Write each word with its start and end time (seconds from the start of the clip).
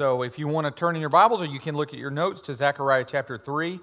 So 0.00 0.22
if 0.22 0.38
you 0.38 0.48
want 0.48 0.64
to 0.64 0.70
turn 0.70 0.96
in 0.96 1.00
your 1.02 1.10
Bibles 1.10 1.42
or 1.42 1.44
you 1.44 1.60
can 1.60 1.74
look 1.74 1.92
at 1.92 1.98
your 1.98 2.10
notes 2.10 2.40
to 2.46 2.54
Zechariah 2.54 3.04
chapter 3.06 3.36
3, 3.36 3.78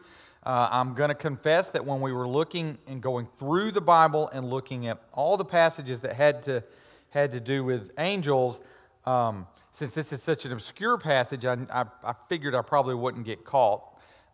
uh, 0.48 0.68
I'm 0.72 0.96
going 0.96 1.10
to 1.10 1.14
confess 1.14 1.70
that 1.70 1.86
when 1.86 2.02
we 2.02 2.12
were 2.12 2.28
looking 2.28 2.80
and 2.88 3.04
going 3.04 3.28
through 3.38 3.72
the 3.72 3.82
Bible 3.82 4.28
and 4.30 4.50
looking 4.50 4.88
at 4.88 5.00
all 5.14 5.38
the 5.38 5.46
passages 5.46 6.02
that 6.02 6.14
had 6.14 6.42
to, 6.42 6.64
had 7.12 7.32
to 7.34 7.40
do 7.40 7.64
with 7.64 7.92
angels, 8.00 8.60
um, 9.06 9.46
since 9.72 9.94
this 9.94 10.12
is 10.12 10.24
such 10.24 10.46
an 10.46 10.54
obscure 10.54 10.98
passage, 10.98 11.46
I, 11.46 11.56
I, 11.72 11.86
I 12.04 12.16
figured 12.28 12.56
I 12.56 12.64
probably 12.64 12.96
wouldn't 12.96 13.24
get 13.24 13.46
caught. 13.46 13.84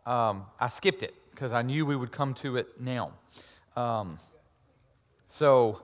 Um, 0.06 0.46
I 0.62 0.70
skipped 0.70 1.04
it 1.04 1.14
because 1.32 1.52
I 1.52 1.64
knew 1.64 1.86
we 1.86 1.98
would 1.98 2.14
come 2.14 2.34
to 2.36 2.56
it 2.56 2.80
now. 2.80 3.12
Um, 3.76 4.20
so 5.28 5.82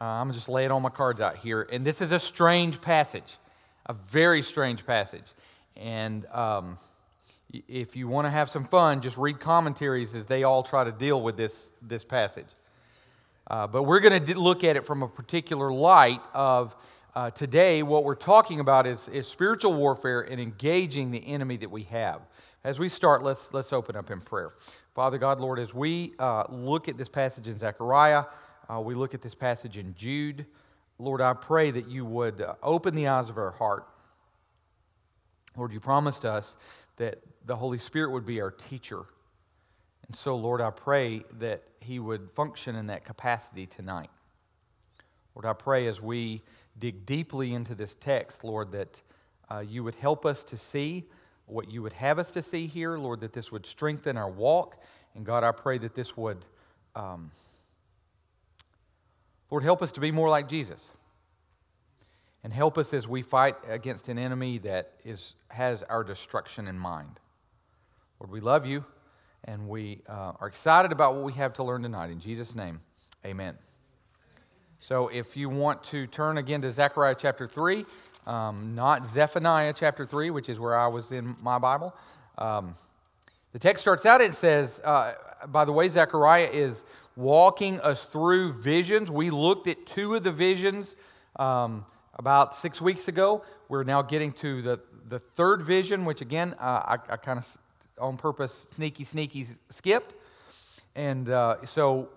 uh, 0.00 0.04
I'm 0.06 0.32
just 0.32 0.48
laying 0.48 0.70
all 0.70 0.80
my 0.80 0.88
cards 0.88 1.20
out 1.20 1.36
here. 1.36 1.68
And 1.70 1.86
this 1.86 2.00
is 2.00 2.10
a 2.10 2.18
strange 2.18 2.80
passage, 2.80 3.36
a 3.86 3.94
very 3.94 4.42
strange 4.42 4.84
passage. 4.86 5.32
And 5.76 6.26
um, 6.26 6.78
if 7.68 7.96
you 7.96 8.08
want 8.08 8.26
to 8.26 8.30
have 8.30 8.50
some 8.50 8.64
fun, 8.64 9.00
just 9.00 9.16
read 9.16 9.40
commentaries 9.40 10.14
as 10.14 10.26
they 10.26 10.42
all 10.42 10.62
try 10.62 10.84
to 10.84 10.92
deal 10.92 11.22
with 11.22 11.36
this, 11.36 11.72
this 11.82 12.04
passage. 12.04 12.46
Uh, 13.48 13.66
but 13.66 13.84
we're 13.84 14.00
going 14.00 14.24
to 14.24 14.38
look 14.38 14.64
at 14.64 14.76
it 14.76 14.84
from 14.84 15.02
a 15.02 15.08
particular 15.08 15.72
light 15.72 16.20
of 16.34 16.76
uh, 17.14 17.30
today, 17.30 17.82
what 17.82 18.04
we're 18.04 18.14
talking 18.14 18.60
about 18.60 18.86
is, 18.86 19.08
is 19.08 19.26
spiritual 19.26 19.72
warfare 19.72 20.20
and 20.20 20.38
engaging 20.38 21.10
the 21.10 21.26
enemy 21.26 21.56
that 21.56 21.70
we 21.70 21.84
have. 21.84 22.20
As 22.62 22.78
we 22.78 22.90
start, 22.90 23.22
let's, 23.22 23.54
let's 23.54 23.72
open 23.72 23.96
up 23.96 24.10
in 24.10 24.20
prayer. 24.20 24.52
Father 24.94 25.16
God, 25.16 25.40
Lord, 25.40 25.58
as 25.58 25.72
we 25.72 26.12
uh, 26.18 26.44
look 26.50 26.88
at 26.88 26.98
this 26.98 27.08
passage 27.08 27.48
in 27.48 27.58
Zechariah, 27.58 28.24
uh, 28.68 28.80
we 28.80 28.94
look 28.94 29.14
at 29.14 29.22
this 29.22 29.34
passage 29.34 29.78
in 29.78 29.94
Jude, 29.94 30.44
Lord, 30.98 31.20
I 31.20 31.34
pray 31.34 31.70
that 31.70 31.88
you 31.88 32.04
would 32.04 32.40
uh, 32.40 32.54
open 32.62 32.94
the 32.94 33.08
eyes 33.08 33.28
of 33.28 33.38
our 33.38 33.50
heart. 33.50 33.86
Lord, 35.56 35.72
you 35.72 35.80
promised 35.80 36.24
us 36.24 36.56
that 36.96 37.18
the 37.44 37.56
Holy 37.56 37.78
Spirit 37.78 38.12
would 38.12 38.26
be 38.26 38.40
our 38.40 38.50
teacher. 38.50 39.04
And 40.06 40.16
so, 40.16 40.36
Lord, 40.36 40.60
I 40.60 40.70
pray 40.70 41.22
that 41.38 41.62
he 41.80 41.98
would 41.98 42.30
function 42.32 42.76
in 42.76 42.86
that 42.86 43.04
capacity 43.04 43.66
tonight. 43.66 44.10
Lord, 45.34 45.46
I 45.46 45.52
pray 45.52 45.86
as 45.86 46.00
we 46.00 46.42
dig 46.78 47.04
deeply 47.04 47.52
into 47.52 47.74
this 47.74 47.94
text, 47.94 48.44
Lord, 48.44 48.72
that 48.72 49.00
uh, 49.50 49.60
you 49.60 49.84
would 49.84 49.94
help 49.96 50.24
us 50.24 50.42
to 50.44 50.56
see 50.56 51.04
what 51.46 51.70
you 51.70 51.82
would 51.82 51.92
have 51.92 52.18
us 52.18 52.30
to 52.32 52.42
see 52.42 52.66
here, 52.66 52.98
Lord, 52.98 53.20
that 53.20 53.32
this 53.32 53.52
would 53.52 53.66
strengthen 53.66 54.16
our 54.16 54.30
walk. 54.30 54.82
And 55.14 55.24
God, 55.24 55.44
I 55.44 55.52
pray 55.52 55.78
that 55.78 55.94
this 55.94 56.16
would, 56.16 56.44
um, 56.94 57.30
Lord, 59.50 59.62
help 59.62 59.82
us 59.82 59.92
to 59.92 60.00
be 60.00 60.10
more 60.10 60.28
like 60.28 60.48
Jesus. 60.48 60.80
And 62.42 62.52
help 62.52 62.78
us 62.78 62.94
as 62.94 63.08
we 63.08 63.22
fight 63.22 63.56
against 63.68 64.08
an 64.08 64.18
enemy 64.18 64.58
that 64.58 64.92
is, 65.04 65.34
has 65.48 65.82
our 65.84 66.04
destruction 66.04 66.68
in 66.68 66.78
mind. 66.78 67.18
Lord, 68.20 68.30
we 68.30 68.40
love 68.40 68.66
you 68.66 68.84
and 69.44 69.68
we 69.68 70.02
uh, 70.08 70.32
are 70.40 70.46
excited 70.46 70.92
about 70.92 71.14
what 71.14 71.24
we 71.24 71.32
have 71.34 71.52
to 71.54 71.64
learn 71.64 71.82
tonight. 71.82 72.10
In 72.10 72.20
Jesus' 72.20 72.54
name, 72.54 72.80
amen. 73.24 73.56
So 74.80 75.08
if 75.08 75.36
you 75.36 75.48
want 75.48 75.82
to 75.84 76.06
turn 76.06 76.38
again 76.38 76.60
to 76.62 76.72
Zechariah 76.72 77.16
chapter 77.18 77.46
3, 77.46 77.84
um, 78.26 78.74
not 78.74 79.06
Zephaniah 79.06 79.72
chapter 79.74 80.04
3, 80.04 80.30
which 80.30 80.48
is 80.48 80.58
where 80.58 80.76
I 80.76 80.88
was 80.88 81.12
in 81.12 81.36
my 81.40 81.58
Bible. 81.58 81.94
Um, 82.38 82.74
the 83.52 83.58
text 83.58 83.82
starts 83.82 84.04
out, 84.04 84.20
it 84.20 84.34
says, 84.34 84.80
uh, 84.84 85.14
by 85.48 85.64
the 85.64 85.72
way, 85.72 85.88
Zechariah 85.88 86.50
is 86.52 86.84
walking 87.16 87.80
us 87.80 88.04
through 88.04 88.52
visions. 88.52 89.10
We 89.10 89.30
looked 89.30 89.66
at 89.66 89.86
two 89.86 90.14
of 90.14 90.22
the 90.22 90.32
visions 90.32 90.94
um, 91.36 91.84
about 92.14 92.54
six 92.54 92.80
weeks 92.80 93.08
ago. 93.08 93.42
We're 93.68 93.84
now 93.84 94.02
getting 94.02 94.32
to 94.32 94.62
the, 94.62 94.80
the 95.08 95.18
third 95.18 95.62
vision, 95.62 96.04
which 96.04 96.20
again, 96.20 96.54
uh, 96.60 96.96
I, 96.98 96.98
I 97.08 97.16
kind 97.16 97.38
of 97.38 97.58
on 97.98 98.16
purpose 98.16 98.66
sneaky, 98.74 99.04
sneaky 99.04 99.46
skipped. 99.70 100.14
And 100.94 101.30
uh, 101.30 101.64
so 101.64 102.10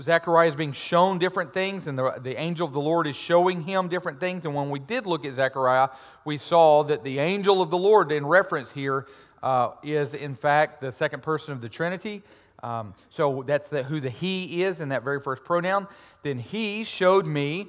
Zechariah 0.00 0.48
is 0.48 0.56
being 0.56 0.72
shown 0.72 1.18
different 1.18 1.52
things, 1.52 1.86
and 1.86 1.96
the, 1.98 2.18
the 2.20 2.38
angel 2.38 2.66
of 2.66 2.72
the 2.72 2.80
Lord 2.80 3.06
is 3.06 3.16
showing 3.16 3.62
him 3.62 3.88
different 3.88 4.18
things. 4.18 4.44
And 4.44 4.54
when 4.54 4.70
we 4.70 4.80
did 4.80 5.06
look 5.06 5.24
at 5.24 5.34
Zechariah, 5.34 5.90
we 6.24 6.38
saw 6.38 6.82
that 6.84 7.04
the 7.04 7.18
angel 7.20 7.62
of 7.62 7.70
the 7.70 7.78
Lord, 7.78 8.10
in 8.10 8.26
reference 8.26 8.70
here, 8.70 9.06
uh, 9.42 9.70
is 9.82 10.14
in 10.14 10.34
fact 10.34 10.80
the 10.80 10.92
second 10.92 11.22
person 11.22 11.52
of 11.52 11.60
the 11.60 11.68
Trinity. 11.68 12.22
Um, 12.62 12.94
so 13.08 13.42
that's 13.44 13.68
the, 13.68 13.82
who 13.82 14.00
the 14.00 14.10
he 14.10 14.62
is 14.62 14.80
in 14.80 14.90
that 14.90 15.02
very 15.02 15.20
first 15.20 15.44
pronoun. 15.44 15.88
Then 16.22 16.38
he 16.38 16.84
showed 16.84 17.26
me 17.26 17.68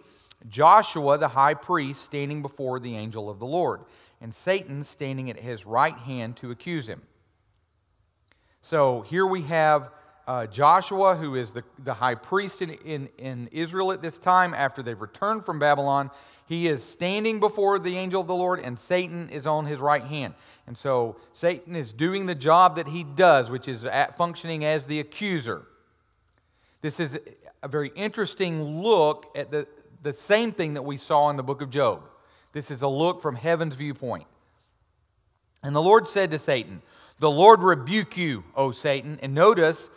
Joshua, 0.49 1.17
the 1.17 1.29
high 1.29 1.53
priest, 1.53 2.03
standing 2.03 2.41
before 2.41 2.79
the 2.79 2.95
angel 2.95 3.29
of 3.29 3.39
the 3.39 3.45
Lord, 3.45 3.81
and 4.21 4.33
Satan 4.33 4.83
standing 4.83 5.29
at 5.29 5.39
his 5.39 5.65
right 5.65 5.97
hand 5.97 6.37
to 6.37 6.51
accuse 6.51 6.87
him. 6.87 7.01
So 8.61 9.01
here 9.01 9.25
we 9.25 9.41
have 9.43 9.89
uh, 10.27 10.47
Joshua, 10.47 11.15
who 11.15 11.35
is 11.35 11.51
the, 11.51 11.63
the 11.79 11.93
high 11.93 12.15
priest 12.15 12.61
in, 12.61 12.71
in, 12.71 13.09
in 13.17 13.49
Israel 13.51 13.91
at 13.91 14.01
this 14.01 14.17
time 14.17 14.53
after 14.53 14.81
they've 14.81 14.99
returned 14.99 15.45
from 15.45 15.59
Babylon. 15.59 16.11
He 16.45 16.67
is 16.67 16.83
standing 16.83 17.39
before 17.39 17.79
the 17.79 17.97
angel 17.97 18.21
of 18.21 18.27
the 18.27 18.35
Lord, 18.35 18.59
and 18.59 18.77
Satan 18.77 19.29
is 19.29 19.47
on 19.47 19.65
his 19.65 19.79
right 19.79 20.03
hand. 20.03 20.33
And 20.67 20.77
so 20.77 21.17
Satan 21.31 21.75
is 21.75 21.91
doing 21.91 22.25
the 22.25 22.35
job 22.35 22.75
that 22.75 22.87
he 22.87 23.03
does, 23.03 23.49
which 23.49 23.67
is 23.67 23.85
functioning 24.17 24.65
as 24.65 24.85
the 24.85 24.99
accuser. 24.99 25.63
This 26.81 26.99
is 26.99 27.17
a 27.61 27.67
very 27.67 27.91
interesting 27.95 28.81
look 28.81 29.31
at 29.35 29.51
the, 29.51 29.67
the 30.01 30.13
same 30.13 30.51
thing 30.51 30.73
that 30.73 30.81
we 30.81 30.97
saw 30.97 31.29
in 31.29 31.37
the 31.37 31.43
book 31.43 31.61
of 31.61 31.69
Job. 31.69 32.03
This 32.51 32.69
is 32.69 32.81
a 32.81 32.87
look 32.87 33.21
from 33.21 33.35
heaven's 33.35 33.75
viewpoint. 33.75 34.27
And 35.63 35.73
the 35.73 35.81
Lord 35.81 36.07
said 36.07 36.29
to 36.31 36.39
Satan, 36.39 36.81
the 37.19 37.31
Lord 37.31 37.61
rebuke 37.61 38.17
you, 38.17 38.43
O 38.53 38.71
Satan. 38.71 39.17
And 39.23 39.33
notice 39.33 39.89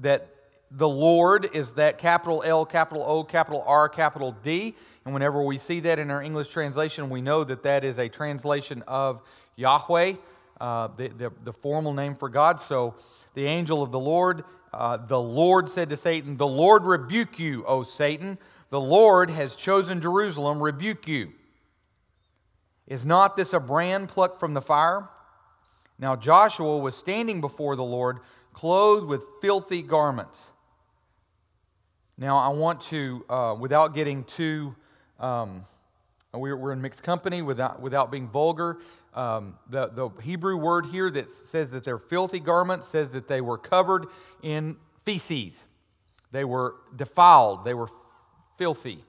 that 0.00 0.28
the 0.70 0.88
Lord 0.88 1.50
is 1.52 1.72
that 1.72 1.98
capital 1.98 2.42
L, 2.46 2.64
capital 2.64 3.02
O, 3.06 3.24
capital 3.24 3.64
R, 3.66 3.88
capital 3.88 4.32
D. 4.44 4.76
And 5.08 5.14
whenever 5.14 5.42
we 5.42 5.56
see 5.56 5.80
that 5.80 5.98
in 5.98 6.10
our 6.10 6.20
English 6.20 6.48
translation, 6.48 7.08
we 7.08 7.22
know 7.22 7.42
that 7.42 7.62
that 7.62 7.82
is 7.82 7.96
a 7.98 8.10
translation 8.10 8.84
of 8.86 9.22
Yahweh, 9.56 10.12
uh, 10.60 10.88
the, 10.98 11.08
the, 11.08 11.32
the, 11.44 11.52
formal 11.54 11.94
name 11.94 12.14
for 12.14 12.28
God. 12.28 12.60
So 12.60 12.94
the 13.32 13.46
angel 13.46 13.82
of 13.82 13.90
the 13.90 13.98
Lord, 13.98 14.44
uh, 14.70 14.98
the 14.98 15.18
Lord 15.18 15.70
said 15.70 15.88
to 15.88 15.96
Satan, 15.96 16.36
The 16.36 16.46
Lord 16.46 16.84
rebuke 16.84 17.38
you, 17.38 17.64
O 17.64 17.84
Satan. 17.84 18.36
The 18.68 18.78
Lord 18.82 19.30
has 19.30 19.56
chosen 19.56 20.02
Jerusalem, 20.02 20.62
rebuke 20.62 21.08
you. 21.08 21.32
Is 22.86 23.06
not 23.06 23.34
this 23.34 23.54
a 23.54 23.60
brand 23.60 24.10
plucked 24.10 24.38
from 24.38 24.52
the 24.52 24.60
fire? 24.60 25.08
Now 25.98 26.16
Joshua 26.16 26.76
was 26.76 26.94
standing 26.94 27.40
before 27.40 27.76
the 27.76 27.82
Lord, 27.82 28.18
clothed 28.52 29.06
with 29.06 29.24
filthy 29.40 29.80
garments. 29.80 30.48
Now 32.18 32.36
I 32.36 32.48
want 32.48 32.82
to, 32.82 33.24
uh, 33.30 33.56
without 33.58 33.94
getting 33.94 34.24
too, 34.24 34.76
um, 35.18 35.64
we're, 36.32 36.56
we're, 36.56 36.72
in 36.72 36.80
mixed 36.80 37.02
company, 37.02 37.42
without, 37.42 37.80
without 37.80 38.10
being 38.10 38.28
vulgar. 38.28 38.78
Um, 39.14 39.58
the, 39.68 39.88
the 39.88 40.10
Hebrew 40.22 40.56
word 40.56 40.86
here 40.86 41.10
that 41.10 41.28
says 41.48 41.70
that 41.70 41.84
they're 41.84 41.98
filthy 41.98 42.38
garments 42.38 42.88
says 42.88 43.10
that 43.12 43.26
they 43.26 43.40
were 43.40 43.58
covered 43.58 44.06
in 44.42 44.76
feces. 45.04 45.64
They 46.30 46.44
were 46.44 46.76
defiled, 46.94 47.64
they 47.64 47.74
were 47.74 47.88
filthy. 48.56 49.04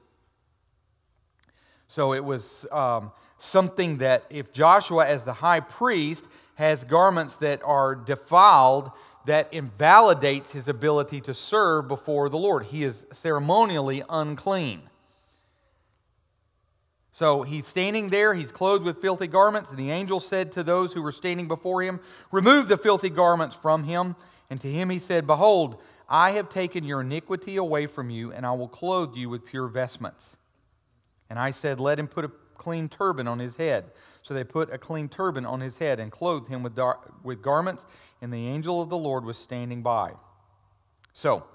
So 1.87 2.13
it 2.13 2.23
was 2.23 2.65
um, 2.71 3.11
something 3.39 3.97
that 3.97 4.23
if 4.29 4.53
Joshua, 4.53 5.07
as 5.07 5.23
the 5.23 5.33
high 5.33 5.59
priest, 5.59 6.25
has 6.55 6.83
garments 6.83 7.35
that 7.37 7.61
are 7.63 7.95
defiled, 7.95 8.91
that 9.25 9.53
invalidates 9.53 10.51
his 10.51 10.67
ability 10.67 11.21
to 11.21 11.33
serve 11.33 11.87
before 11.87 12.29
the 12.29 12.37
Lord. 12.37 12.65
He 12.65 12.83
is 12.83 13.05
ceremonially 13.11 14.03
unclean. 14.09 14.88
So 17.11 17.43
he's 17.43 17.65
standing 17.65 18.09
there, 18.09 18.33
he's 18.33 18.51
clothed 18.51 18.85
with 18.85 19.01
filthy 19.01 19.27
garments, 19.27 19.71
and 19.71 19.79
the 19.79 19.91
angel 19.91 20.19
said 20.19 20.51
to 20.53 20.63
those 20.63 20.93
who 20.93 21.01
were 21.01 21.11
standing 21.11 21.47
before 21.47 21.81
him, 21.81 21.99
Remove 22.31 22.67
the 22.67 22.77
filthy 22.77 23.09
garments 23.09 23.55
from 23.55 23.83
him. 23.83 24.15
And 24.49 24.59
to 24.61 24.71
him 24.71 24.89
he 24.89 24.99
said, 24.99 25.27
Behold, 25.27 25.81
I 26.07 26.31
have 26.31 26.49
taken 26.49 26.83
your 26.83 27.01
iniquity 27.01 27.57
away 27.57 27.87
from 27.87 28.09
you, 28.09 28.31
and 28.31 28.45
I 28.45 28.51
will 28.51 28.67
clothe 28.67 29.15
you 29.15 29.29
with 29.29 29.45
pure 29.45 29.67
vestments. 29.67 30.37
And 31.29 31.37
I 31.37 31.51
said, 31.51 31.79
Let 31.79 31.99
him 31.99 32.07
put 32.07 32.25
a 32.25 32.31
clean 32.55 32.89
turban 32.89 33.27
on 33.27 33.39
his 33.39 33.55
head. 33.55 33.85
So 34.21 34.33
they 34.33 34.43
put 34.43 34.71
a 34.71 34.77
clean 34.77 35.09
turban 35.09 35.45
on 35.45 35.61
his 35.61 35.77
head 35.77 35.99
and 35.99 36.11
clothed 36.11 36.49
him 36.49 36.61
with, 36.61 36.75
dar- 36.75 36.99
with 37.23 37.41
garments, 37.41 37.85
and 38.21 38.31
the 38.31 38.47
angel 38.47 38.81
of 38.81 38.89
the 38.89 38.97
Lord 38.97 39.25
was 39.25 39.37
standing 39.37 39.81
by. 39.81 40.11
So, 41.13 41.45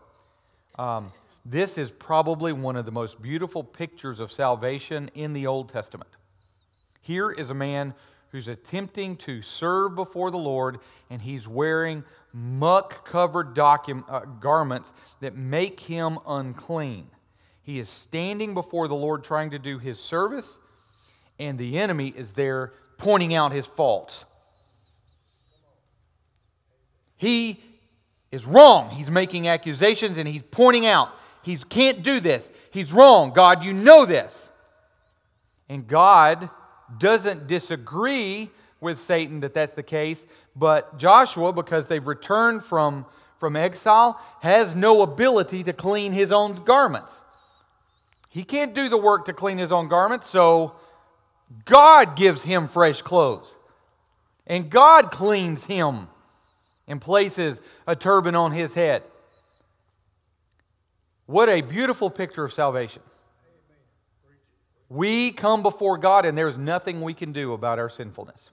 um, 0.77 1.13
this 1.45 1.77
is 1.77 1.91
probably 1.91 2.53
one 2.53 2.77
of 2.77 2.87
the 2.87 2.93
most 2.93 3.21
beautiful 3.21 3.63
pictures 3.63 4.21
of 4.21 4.33
salvation 4.33 5.11
in 5.15 5.33
the 5.33 5.47
Old 5.47 5.69
Testament. 5.69 6.11
Here 7.03 7.31
is 7.31 7.51
a 7.51 7.55
man 7.55 7.95
who's 8.31 8.49
attempting 8.49 9.17
to 9.17 9.43
serve 9.43 9.95
before 9.95 10.31
the 10.31 10.39
Lord, 10.39 10.79
and 11.11 11.21
he's 11.21 11.47
wearing 11.47 12.03
muck 12.33 13.07
covered 13.07 13.55
docu- 13.55 14.05
uh, 14.09 14.21
garments 14.41 14.93
that 15.21 15.37
make 15.37 15.81
him 15.81 16.19
unclean. 16.27 17.07
He 17.63 17.79
is 17.79 17.89
standing 17.89 18.55
before 18.55 18.89
the 18.89 18.95
Lord 18.95 19.23
trying 19.23 19.51
to 19.51 19.59
do 19.59 19.79
his 19.79 20.01
service, 20.01 20.59
and 21.39 21.59
the 21.59 21.79
enemy 21.79 22.09
is 22.09 22.33
there 22.33 22.73
pointing 22.99 23.35
out 23.35 23.53
his 23.53 23.67
faults. 23.67 24.25
He 27.17 27.63
is 28.33 28.45
wrong. 28.45 28.91
He's 28.91 29.11
making 29.11 29.47
accusations 29.47 30.19
and 30.19 30.27
he's 30.27 30.43
pointing 30.51 30.87
out 30.87 31.11
he 31.45 31.57
can't 31.57 32.03
do 32.03 32.21
this. 32.21 32.51
He's 32.71 32.93
wrong. 32.93 33.33
God, 33.33 33.63
you 33.63 33.73
know 33.73 34.07
this. 34.07 34.49
And 35.69 35.87
God 35.87 36.51
doesn't 36.99 37.47
disagree 37.47 38.51
with 38.81 39.01
Satan 39.01 39.41
that 39.41 39.55
that's 39.55 39.75
the 39.75 39.83
case, 39.83 40.25
but 40.55 40.99
Joshua, 40.99 41.53
because 41.53 41.87
they've 41.87 42.07
returned 42.07 42.63
from, 42.63 43.07
from 43.39 43.57
exile, 43.57 44.21
has 44.41 44.77
no 44.77 45.03
ability 45.03 45.63
to 45.65 45.73
clean 45.73 46.13
his 46.13 46.31
own 46.31 46.65
garments. 46.65 47.13
He 48.29 48.45
can't 48.45 48.75
do 48.75 48.89
the 48.89 48.99
work 48.99 49.25
to 49.27 49.33
clean 49.33 49.59
his 49.59 49.73
own 49.73 49.89
garments, 49.89 50.29
so 50.29 50.75
God 51.65 52.17
gives 52.17 52.43
him 52.43 52.69
fresh 52.69 53.01
clothes. 53.01 53.57
And 54.47 54.69
God 54.69 55.11
cleans 55.11 55.65
him 55.65 56.09
and 56.87 57.01
places 57.01 57.61
a 57.87 57.97
turban 57.97 58.35
on 58.35 58.53
his 58.53 58.75
head. 58.75 59.03
What 61.27 61.49
a 61.49 61.63
beautiful 61.63 62.11
picture 62.11 62.45
of 62.45 62.53
salvation. 62.53 63.03
We 64.89 65.33
come 65.33 65.63
before 65.63 65.97
God, 65.99 66.27
and 66.27 66.37
there's 66.37 66.59
nothing 66.59 67.01
we 67.01 67.15
can 67.15 67.33
do 67.33 67.53
about 67.53 67.79
our 67.79 67.89
sinfulness. 67.89 68.51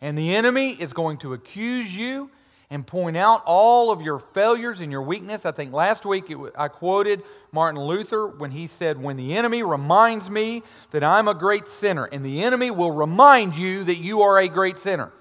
And 0.00 0.16
the 0.16 0.34
enemy 0.34 0.70
is 0.70 0.92
going 0.92 1.18
to 1.18 1.34
accuse 1.34 1.94
you 1.94 2.30
and 2.70 2.86
point 2.86 3.16
out 3.16 3.42
all 3.46 3.92
of 3.92 4.02
your 4.02 4.18
failures 4.18 4.80
and 4.80 4.90
your 4.90 5.02
weakness. 5.02 5.46
I 5.46 5.52
think 5.52 5.72
last 5.72 6.04
week 6.04 6.30
it, 6.30 6.38
I 6.56 6.68
quoted 6.68 7.22
Martin 7.52 7.80
Luther 7.80 8.26
when 8.26 8.50
he 8.50 8.66
said, 8.66 9.00
When 9.00 9.16
the 9.16 9.36
enemy 9.36 9.62
reminds 9.62 10.30
me 10.30 10.62
that 10.90 11.04
I'm 11.04 11.28
a 11.28 11.34
great 11.34 11.68
sinner, 11.68 12.06
and 12.06 12.24
the 12.24 12.42
enemy 12.42 12.70
will 12.70 12.90
remind 12.90 13.56
you 13.56 13.84
that 13.84 13.96
you 13.96 14.22
are 14.22 14.38
a 14.38 14.48
great 14.48 14.78
sinner. 14.78 15.12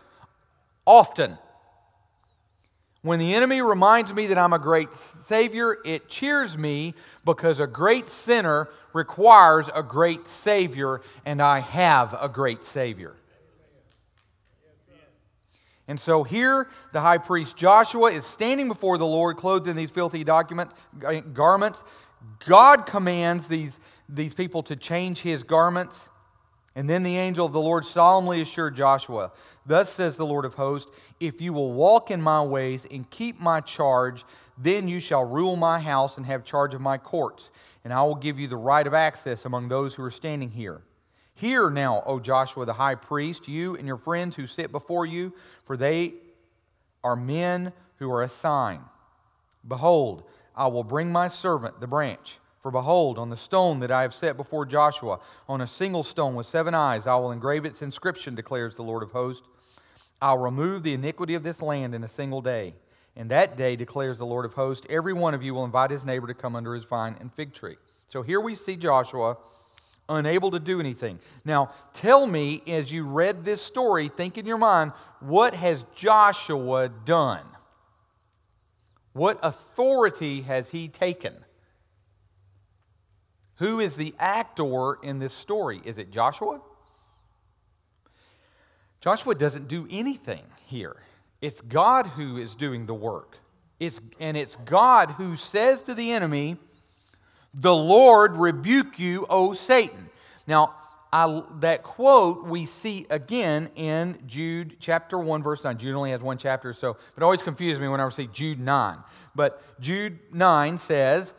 Often. 0.86 1.38
When 3.06 3.20
the 3.20 3.36
enemy 3.36 3.62
reminds 3.62 4.12
me 4.12 4.26
that 4.26 4.38
I'm 4.40 4.52
a 4.52 4.58
great 4.58 4.92
Savior, 4.92 5.78
it 5.86 6.10
cheers 6.10 6.58
me 6.58 6.96
because 7.24 7.60
a 7.60 7.68
great 7.68 8.10
sinner 8.10 8.68
requires 8.94 9.70
a 9.76 9.84
great 9.84 10.26
Savior, 10.26 11.02
and 11.24 11.40
I 11.40 11.60
have 11.60 12.18
a 12.20 12.28
great 12.28 12.64
Savior. 12.64 13.16
And 15.88 16.00
so 16.00 16.24
here, 16.24 16.68
the 16.94 17.02
high 17.02 17.20
priest 17.20 17.56
Joshua 17.56 18.12
is 18.12 18.26
standing 18.26 18.68
before 18.68 18.98
the 18.98 19.06
Lord, 19.06 19.38
clothed 19.38 19.68
in 19.68 19.76
these 19.76 19.92
filthy 19.92 20.24
documents, 20.24 20.74
eh, 21.06 21.20
garments. 21.20 21.84
God 22.48 22.88
commands 22.88 23.48
these, 23.48 23.80
these 24.10 24.34
people 24.34 24.64
to 24.64 24.76
change 24.76 25.22
his 25.22 25.44
garments. 25.44 26.10
And 26.76 26.90
then 26.90 27.04
the 27.04 27.18
angel 27.18 27.46
of 27.46 27.54
the 27.54 27.62
Lord 27.62 27.86
solemnly 27.86 28.42
assured 28.42 28.76
Joshua, 28.76 29.32
Thus 29.66 29.90
says 29.90 30.18
the 30.18 30.26
Lord 30.26 30.44
of 30.44 30.56
hosts, 30.56 30.92
if 31.20 31.42
you 31.42 31.54
will 31.54 31.72
walk 31.72 32.12
in 32.12 32.22
my 32.22 32.44
ways 32.44 32.86
and 32.92 33.10
keep 33.10 33.40
my 33.40 33.62
charge, 33.62 34.26
then 34.58 34.88
you 34.88 35.00
shall 35.00 35.24
rule 35.24 35.56
my 35.56 35.80
house 35.80 36.18
and 36.18 36.26
have 36.26 36.44
charge 36.44 36.74
of 36.74 36.82
my 36.82 36.98
courts, 36.98 37.50
and 37.84 37.94
I 37.94 38.04
will 38.04 38.16
give 38.16 38.40
you 38.40 38.48
the 38.48 38.58
right 38.58 38.86
of 38.86 38.94
access 38.94 39.46
among 39.46 39.70
those 39.70 39.96
who 39.96 40.04
are 40.04 40.12
standing 40.12 40.52
here. 40.52 40.82
Hear 41.34 41.70
now, 41.70 42.04
O 42.06 42.20
Joshua 42.20 42.66
the 42.66 42.74
high 42.74 42.96
priest, 42.96 43.48
you 43.48 43.76
and 43.76 43.88
your 43.88 43.98
friends 43.98 44.36
who 44.36 44.48
sit 44.48 44.72
before 44.72 45.06
you, 45.06 45.34
for 45.66 45.76
they 45.76 46.14
are 47.04 47.16
men 47.16 47.74
who 47.98 48.12
are 48.12 48.24
a 48.24 48.30
sign. 48.30 48.82
Behold, 49.68 50.24
I 50.56 50.68
will 50.68 50.84
bring 50.84 51.12
my 51.12 51.28
servant, 51.28 51.80
the 51.80 51.88
branch. 51.88 52.38
For 52.66 52.72
behold, 52.72 53.20
on 53.20 53.30
the 53.30 53.38
stone 53.38 53.80
that 53.82 53.92
I 53.92 54.02
have 54.02 54.12
set 54.12 54.38
before 54.38 54.66
Joshua, 54.66 55.20
on 55.48 55.62
a 55.62 55.68
single 55.68 56.02
stone 56.02 56.34
with 56.34 56.48
seven 56.48 56.74
eyes, 56.74 57.06
I 57.06 57.14
will 57.14 57.32
engrave 57.32 57.64
its 57.64 57.84
inscription, 57.84 58.34
declares 58.34 58.74
the 58.74 58.82
Lord 58.82 59.04
of 59.04 59.12
hosts. 59.12 59.48
I'll 60.20 60.40
remove 60.40 60.82
the 60.82 60.96
iniquity 60.96 61.36
of 61.36 61.44
this 61.44 61.62
land 61.62 61.94
in 61.94 62.04
a 62.04 62.08
single 62.08 62.42
day. 62.42 62.74
And 63.16 63.30
that 63.30 63.56
day, 63.56 63.76
declares 63.76 64.18
the 64.18 64.26
Lord 64.26 64.46
of 64.46 64.56
hosts, 64.56 64.84
every 64.90 65.14
one 65.14 65.36
of 65.36 65.44
you 65.44 65.54
will 65.54 65.64
invite 65.64 65.92
his 65.92 66.04
neighbor 66.04 66.26
to 66.26 66.34
come 66.34 66.56
under 66.56 66.74
his 66.74 66.86
vine 66.86 67.16
and 67.20 67.32
fig 67.32 67.54
tree. 67.54 67.78
So 68.08 68.24
here 68.24 68.42
we 68.42 68.56
see 68.56 68.76
Joshua 68.76 69.38
unable 70.10 70.50
to 70.50 70.60
do 70.60 70.80
anything. 70.80 71.20
Now, 71.46 71.70
tell 71.94 72.26
me 72.26 72.64
as 72.66 72.92
you 72.92 73.06
read 73.06 73.46
this 73.46 73.62
story, 73.62 74.10
think 74.10 74.40
in 74.40 74.48
your 74.48 74.58
mind, 74.58 74.92
what 75.20 75.54
has 75.54 75.86
Joshua 75.94 76.90
done? 76.90 77.46
What 79.14 79.38
authority 79.44 80.42
has 80.42 80.72
he 80.72 80.88
taken? 80.88 81.45
Who 83.58 83.80
is 83.80 83.96
the 83.96 84.14
actor 84.20 84.96
in 85.02 85.20
this 85.20 85.34
story? 85.34 85.82
Is 85.86 85.98
it 85.98 86.12
Joshua? 86.12 86.60
Joshua 89.00 89.36
doesn't 89.36 89.68
do 89.68 89.88
anything 89.90 90.44
here. 90.66 90.98
It's 91.42 91.62
God 91.62 92.08
who 92.08 92.38
is 92.38 92.56
doing 92.56 92.86
the 92.86 92.94
work. 92.94 93.38
It's, 93.80 94.02
and 94.20 94.36
it's 94.36 94.58
God 94.66 95.12
who 95.12 95.36
says 95.36 95.82
to 95.84 95.94
the 95.94 96.12
enemy, 96.12 96.58
the 97.54 97.76
Lord 97.76 98.36
rebuke 98.38 99.00
you, 99.00 99.26
O 99.30 99.54
Satan. 99.54 100.10
Now, 100.48 100.74
I, 101.14 101.44
that 101.60 101.84
quote 101.84 102.46
we 102.46 102.66
see 102.66 103.06
again 103.10 103.70
in 103.76 104.18
Jude 104.28 104.78
chapter 104.80 105.18
1, 105.18 105.44
verse 105.44 105.64
9. 105.64 105.78
Jude 105.78 105.96
only 105.96 106.12
has 106.12 106.22
one 106.22 106.38
chapter, 106.38 106.74
so 106.74 106.98
it 107.16 107.24
always 107.24 107.42
confuses 107.42 107.80
me 107.80 107.88
whenever 107.88 108.10
I 108.10 108.14
see 108.14 108.28
Jude 108.28 108.60
9. 108.60 108.98
But 109.34 109.62
Jude 109.80 110.20
9 110.34 110.78
says, 110.78 111.34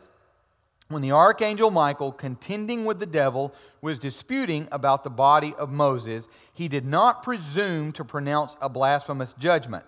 When 0.89 1.01
the 1.01 1.11
archangel 1.11 1.69
Michael, 1.69 2.13
contending 2.13 2.85
with 2.85 2.99
the 2.99 3.05
devil, 3.05 3.53
was 3.81 3.99
disputing 3.99 4.69
about 4.71 5.03
the 5.03 5.09
body 5.09 5.53
of 5.55 5.69
Moses, 5.69 6.27
he 6.53 6.67
did 6.67 6.85
not 6.85 7.23
presume 7.23 7.91
to 7.93 8.05
pronounce 8.05 8.55
a 8.61 8.69
blasphemous 8.69 9.33
judgment, 9.33 9.85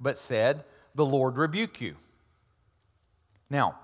but 0.00 0.16
said, 0.16 0.64
The 0.94 1.04
Lord 1.04 1.36
rebuke 1.36 1.80
you. 1.80 1.96
Now, 3.50 3.78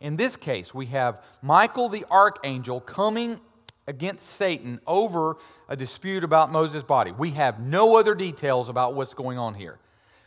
in 0.00 0.16
this 0.16 0.36
case, 0.36 0.74
we 0.74 0.86
have 0.86 1.22
Michael 1.40 1.88
the 1.88 2.04
archangel 2.10 2.80
coming 2.80 3.40
against 3.86 4.26
Satan 4.26 4.80
over 4.86 5.36
a 5.68 5.76
dispute 5.76 6.24
about 6.24 6.52
Moses' 6.52 6.82
body. 6.82 7.12
We 7.12 7.30
have 7.30 7.60
no 7.60 7.96
other 7.96 8.14
details 8.14 8.68
about 8.68 8.94
what's 8.94 9.14
going 9.14 9.38
on 9.38 9.54
here. 9.54 9.78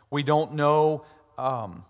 We 0.09 0.23
don't 0.23 0.53
know 0.53 1.05
um, 1.37 1.85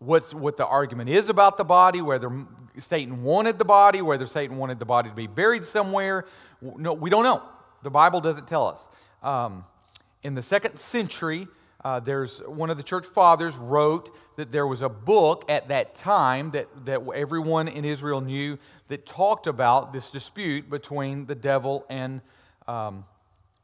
what's, 0.00 0.34
what 0.34 0.56
the 0.56 0.66
argument 0.66 1.08
is 1.08 1.28
about 1.28 1.56
the 1.56 1.64
body, 1.64 2.02
whether 2.02 2.46
Satan 2.80 3.22
wanted 3.22 3.58
the 3.58 3.64
body, 3.64 4.02
whether 4.02 4.26
Satan 4.26 4.56
wanted 4.56 4.78
the 4.78 4.84
body 4.84 5.10
to 5.10 5.14
be 5.14 5.26
buried 5.26 5.64
somewhere. 5.64 6.26
No, 6.60 6.94
we 6.94 7.10
don't 7.10 7.24
know. 7.24 7.42
The 7.82 7.90
Bible 7.90 8.20
doesn't 8.20 8.48
tell 8.48 8.66
us. 8.66 8.86
Um, 9.22 9.64
in 10.22 10.34
the 10.34 10.42
second 10.42 10.78
century, 10.78 11.46
uh, 11.84 12.00
there's 12.00 12.38
one 12.40 12.70
of 12.70 12.76
the 12.76 12.82
church 12.82 13.06
fathers 13.06 13.56
wrote 13.56 14.14
that 14.36 14.52
there 14.52 14.66
was 14.66 14.82
a 14.82 14.88
book 14.88 15.50
at 15.50 15.68
that 15.68 15.94
time 15.94 16.50
that, 16.50 16.68
that 16.84 17.00
everyone 17.14 17.68
in 17.68 17.84
Israel 17.84 18.20
knew 18.20 18.58
that 18.88 19.06
talked 19.06 19.46
about 19.46 19.92
this 19.92 20.10
dispute 20.10 20.68
between 20.68 21.26
the 21.26 21.34
devil 21.34 21.86
and, 21.88 22.20
um, 22.68 23.04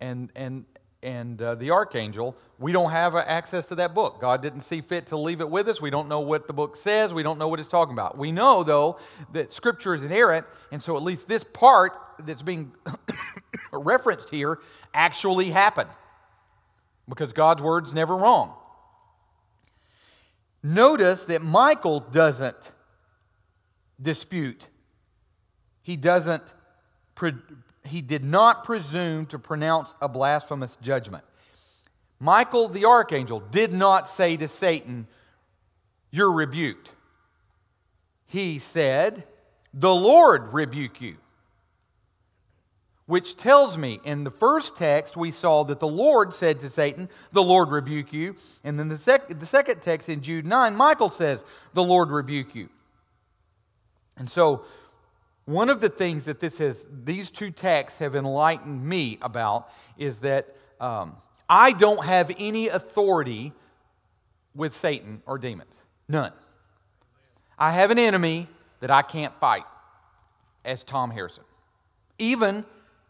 and, 0.00 0.30
and, 0.34 0.64
and 1.06 1.40
uh, 1.40 1.54
the 1.54 1.70
archangel. 1.70 2.36
We 2.58 2.72
don't 2.72 2.90
have 2.90 3.14
access 3.14 3.66
to 3.66 3.76
that 3.76 3.94
book. 3.94 4.20
God 4.20 4.42
didn't 4.42 4.62
see 4.62 4.80
fit 4.80 5.06
to 5.06 5.16
leave 5.16 5.40
it 5.40 5.48
with 5.48 5.68
us. 5.68 5.80
We 5.80 5.88
don't 5.88 6.08
know 6.08 6.18
what 6.18 6.48
the 6.48 6.52
book 6.52 6.76
says. 6.76 7.14
We 7.14 7.22
don't 7.22 7.38
know 7.38 7.46
what 7.46 7.60
it's 7.60 7.68
talking 7.68 7.92
about. 7.92 8.18
We 8.18 8.32
know, 8.32 8.64
though, 8.64 8.98
that 9.32 9.52
Scripture 9.52 9.94
is 9.94 10.02
inerrant, 10.02 10.46
and 10.72 10.82
so 10.82 10.96
at 10.96 11.04
least 11.04 11.28
this 11.28 11.44
part 11.44 11.92
that's 12.24 12.42
being 12.42 12.72
referenced 13.72 14.30
here 14.30 14.58
actually 14.92 15.50
happened 15.52 15.90
because 17.08 17.32
God's 17.32 17.62
word's 17.62 17.94
never 17.94 18.16
wrong. 18.16 18.54
Notice 20.60 21.22
that 21.26 21.40
Michael 21.40 22.00
doesn't 22.00 22.72
dispute. 24.02 24.66
He 25.82 25.96
doesn't 25.96 26.42
he 27.88 28.02
did 28.02 28.24
not 28.24 28.64
presume 28.64 29.26
to 29.26 29.38
pronounce 29.38 29.94
a 30.00 30.08
blasphemous 30.08 30.76
judgment. 30.80 31.24
Michael 32.18 32.68
the 32.68 32.86
archangel 32.86 33.40
did 33.40 33.72
not 33.72 34.08
say 34.08 34.36
to 34.36 34.48
Satan, 34.48 35.06
You're 36.10 36.32
rebuked. 36.32 36.90
He 38.26 38.58
said, 38.58 39.24
The 39.74 39.94
Lord 39.94 40.52
rebuke 40.52 41.00
you 41.00 41.16
which 43.06 43.36
tells 43.36 43.78
me 43.78 44.00
in 44.04 44.24
the 44.24 44.30
first 44.30 44.76
text 44.76 45.16
we 45.16 45.30
saw 45.30 45.62
that 45.64 45.80
the 45.80 45.86
Lord 45.86 46.34
said 46.34 46.60
to 46.60 46.70
Satan, 46.70 47.08
The 47.32 47.42
Lord 47.42 47.70
rebuke 47.70 48.12
you. 48.12 48.36
And 48.64 48.78
then 48.78 48.88
the, 48.88 48.98
sec- 48.98 49.28
the 49.28 49.46
second 49.46 49.80
text 49.80 50.08
in 50.08 50.20
Jude 50.20 50.44
9, 50.44 50.74
Michael 50.74 51.08
says, 51.08 51.44
The 51.72 51.84
Lord 51.84 52.10
rebuke 52.10 52.54
you. 52.54 52.68
And 54.16 54.28
so, 54.28 54.64
one 55.46 55.70
of 55.70 55.80
the 55.80 55.88
things 55.88 56.24
that 56.24 56.40
this 56.40 56.58
has, 56.58 56.86
these 57.04 57.30
two 57.30 57.50
texts 57.50 57.98
have 58.00 58.14
enlightened 58.14 58.84
me 58.84 59.18
about 59.22 59.70
is 59.96 60.18
that 60.18 60.54
um, 60.80 61.16
I 61.48 61.72
don't 61.72 62.04
have 62.04 62.30
any 62.38 62.68
authority 62.68 63.52
with 64.54 64.76
Satan 64.76 65.22
or 65.24 65.38
demons. 65.38 65.82
None. 66.08 66.32
I 67.58 67.70
have 67.70 67.90
an 67.90 67.98
enemy 67.98 68.48
that 68.80 68.90
I 68.90 69.02
can't 69.02 69.34
fight 69.40 69.64
as 70.64 70.84
Tom 70.84 71.10
Harrison. 71.10 71.44
Even 72.18 72.64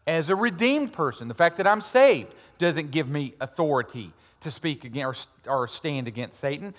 as 0.07 0.29
a 0.29 0.35
redeemed 0.35 0.93
person. 0.93 1.27
The 1.27 1.33
fact 1.33 1.57
that 1.57 1.67
I'm 1.67 1.81
saved 1.81 2.33
doesn't 2.57 2.91
give 2.91 3.09
me 3.09 3.33
authority 3.41 4.13
to 4.39 4.49
speak 4.49 4.85
against 4.85 5.27
or, 5.45 5.63
or 5.63 5.67
stand 5.67 6.07
against 6.07 6.39
Satan. 6.39 6.73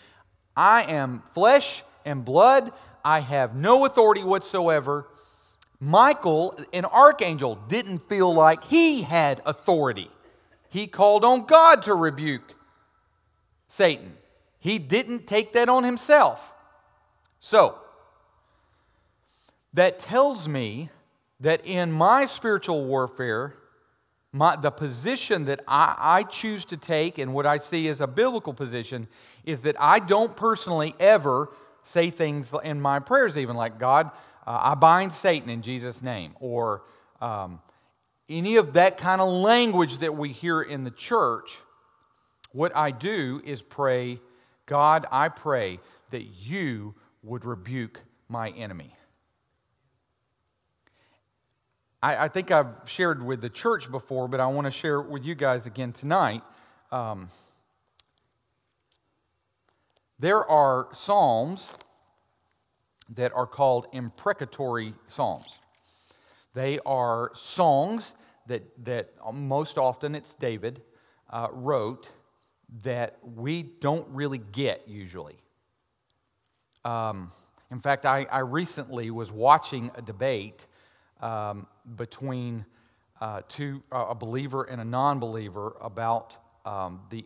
I 0.56 0.84
am 0.84 1.22
flesh 1.32 1.84
and 2.04 2.24
blood. 2.24 2.72
I 3.04 3.20
have 3.20 3.54
no 3.54 3.84
authority 3.84 4.24
whatsoever. 4.24 5.06
Michael, 5.80 6.58
an 6.72 6.84
archangel, 6.84 7.56
didn't 7.68 8.08
feel 8.08 8.34
like 8.34 8.64
he 8.64 9.02
had 9.02 9.40
authority. 9.46 10.10
He 10.68 10.86
called 10.86 11.24
on 11.24 11.46
God 11.46 11.82
to 11.84 11.94
rebuke 11.94 12.54
Satan. 13.68 14.14
He 14.58 14.78
didn't 14.78 15.26
take 15.26 15.52
that 15.52 15.68
on 15.68 15.84
himself. 15.84 16.52
So, 17.40 17.78
that 19.72 19.98
tells 19.98 20.48
me 20.48 20.90
that 21.40 21.64
in 21.64 21.92
my 21.92 22.26
spiritual 22.26 22.84
warfare, 22.84 23.54
my, 24.32 24.56
the 24.56 24.70
position 24.70 25.44
that 25.44 25.60
I, 25.68 25.94
I 25.98 26.22
choose 26.24 26.64
to 26.66 26.76
take 26.76 27.18
and 27.18 27.32
what 27.32 27.46
I 27.46 27.58
see 27.58 27.88
as 27.88 28.00
a 28.00 28.06
biblical 28.06 28.52
position 28.52 29.06
is 29.44 29.60
that 29.60 29.76
I 29.78 30.00
don't 30.00 30.36
personally 30.36 30.94
ever 30.98 31.50
say 31.84 32.10
things 32.10 32.52
in 32.64 32.80
my 32.80 32.98
prayers, 32.98 33.38
even 33.38 33.56
like, 33.56 33.78
God, 33.78 34.10
uh, 34.48 34.60
I 34.62 34.74
bind 34.76 35.12
Satan 35.12 35.50
in 35.50 35.60
Jesus' 35.60 36.00
name, 36.00 36.34
or 36.40 36.80
um, 37.20 37.60
any 38.30 38.56
of 38.56 38.72
that 38.72 38.96
kind 38.96 39.20
of 39.20 39.28
language 39.28 39.98
that 39.98 40.16
we 40.16 40.30
hear 40.30 40.62
in 40.62 40.84
the 40.84 40.90
church. 40.90 41.58
What 42.52 42.74
I 42.74 42.90
do 42.90 43.42
is 43.44 43.60
pray, 43.60 44.20
God, 44.64 45.04
I 45.12 45.28
pray 45.28 45.80
that 46.12 46.22
you 46.22 46.94
would 47.22 47.44
rebuke 47.44 48.00
my 48.30 48.48
enemy. 48.52 48.96
I, 52.02 52.24
I, 52.24 52.28
think 52.28 52.50
I've 52.50 52.72
shared 52.86 53.22
with 53.22 53.42
the 53.42 53.50
church 53.50 53.90
before, 53.90 54.28
but 54.28 54.40
I 54.40 54.46
want 54.46 54.64
to 54.64 54.70
share 54.70 55.00
it 55.00 55.10
with 55.10 55.26
you 55.26 55.34
guys 55.34 55.66
again 55.66 55.92
tonight. 55.92 56.42
Um, 56.90 57.28
there 60.18 60.42
are 60.50 60.88
psalms 60.94 61.68
that 63.14 63.32
are 63.34 63.46
called 63.46 63.86
imprecatory 63.92 64.94
psalms. 65.06 65.58
They 66.54 66.78
are 66.84 67.30
songs 67.34 68.14
that, 68.46 68.62
that 68.84 69.10
most 69.32 69.78
often 69.78 70.14
it's 70.14 70.34
David 70.34 70.82
uh, 71.30 71.48
wrote 71.52 72.10
that 72.82 73.18
we 73.22 73.62
don't 73.62 74.06
really 74.10 74.38
get 74.38 74.88
usually. 74.88 75.36
Um, 76.84 77.32
in 77.70 77.80
fact, 77.80 78.06
I, 78.06 78.26
I 78.30 78.40
recently 78.40 79.10
was 79.10 79.30
watching 79.30 79.90
a 79.94 80.02
debate 80.02 80.66
um, 81.20 81.66
between 81.96 82.64
uh, 83.20 83.42
two, 83.48 83.82
uh, 83.92 84.06
a 84.10 84.14
believer 84.14 84.64
and 84.64 84.80
a 84.80 84.84
non 84.84 85.18
believer 85.18 85.76
about 85.80 86.36
um, 86.64 87.00
the, 87.10 87.24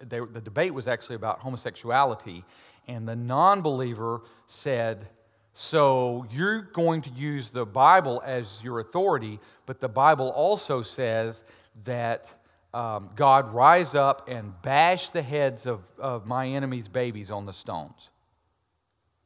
they, 0.00 0.20
the 0.20 0.40
debate 0.40 0.74
was 0.74 0.88
actually 0.88 1.16
about 1.16 1.40
homosexuality. 1.40 2.44
And 2.86 3.08
the 3.08 3.16
non 3.16 3.62
believer 3.62 4.22
said, 4.46 5.08
So 5.52 6.26
you're 6.30 6.62
going 6.62 7.02
to 7.02 7.10
use 7.10 7.50
the 7.50 7.64
Bible 7.64 8.22
as 8.24 8.60
your 8.62 8.80
authority, 8.80 9.40
but 9.66 9.80
the 9.80 9.88
Bible 9.88 10.30
also 10.30 10.82
says 10.82 11.44
that 11.84 12.28
um, 12.74 13.10
God 13.14 13.54
rise 13.54 13.94
up 13.94 14.28
and 14.28 14.52
bash 14.62 15.10
the 15.10 15.22
heads 15.22 15.64
of, 15.64 15.80
of 15.98 16.26
my 16.26 16.48
enemies' 16.48 16.88
babies 16.88 17.30
on 17.30 17.46
the 17.46 17.52
stones. 17.52 18.10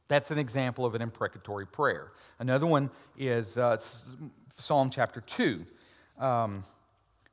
That's 0.07 0.31
an 0.31 0.37
example 0.37 0.85
of 0.85 0.95
an 0.95 1.01
imprecatory 1.01 1.65
prayer. 1.65 2.11
Another 2.39 2.65
one 2.65 2.89
is 3.17 3.57
uh, 3.57 3.77
Psalm 4.55 4.89
chapter 4.89 5.21
2, 5.21 5.65
um, 6.19 6.63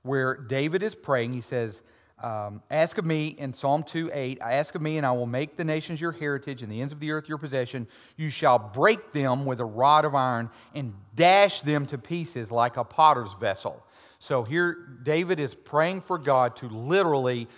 where 0.03 0.37
David 0.37 0.83
is 0.83 0.95
praying. 0.95 1.33
He 1.33 1.41
says, 1.41 1.83
um, 2.23 2.63
Ask 2.71 2.97
of 2.97 3.05
me 3.05 3.29
in 3.39 3.53
Psalm 3.53 3.83
2 3.83 4.11
8, 4.13 4.39
ask 4.41 4.75
of 4.75 4.81
me, 4.81 4.97
and 4.97 5.05
I 5.05 5.13
will 5.13 5.27
make 5.27 5.57
the 5.57 5.65
nations 5.65 6.01
your 6.01 6.13
heritage 6.13 6.63
and 6.63 6.73
the 6.73 6.81
ends 6.81 6.93
of 6.93 7.01
the 7.01 7.13
earth 7.13 7.29
your 7.29 7.37
possession. 7.37 7.87
You 8.17 8.31
shall 8.31 8.59
break 8.59 9.13
them 9.13 9.45
with 9.45 9.61
a 9.61 9.65
rod 9.65 10.07
of 10.07 10.15
iron 10.15 10.49
and 10.75 10.95
dash 11.15 11.61
them 11.61 11.85
to 11.87 11.99
pieces 11.99 12.51
like 12.51 12.79
a 12.79 12.85
potter's 12.85 13.35
vessel. 13.35 13.85
So 14.19 14.45
here, 14.45 14.99
David 15.03 15.39
is 15.39 15.55
praying 15.55 16.01
for 16.01 16.17
God 16.17 16.57
to 16.57 16.69
literally 16.69 17.49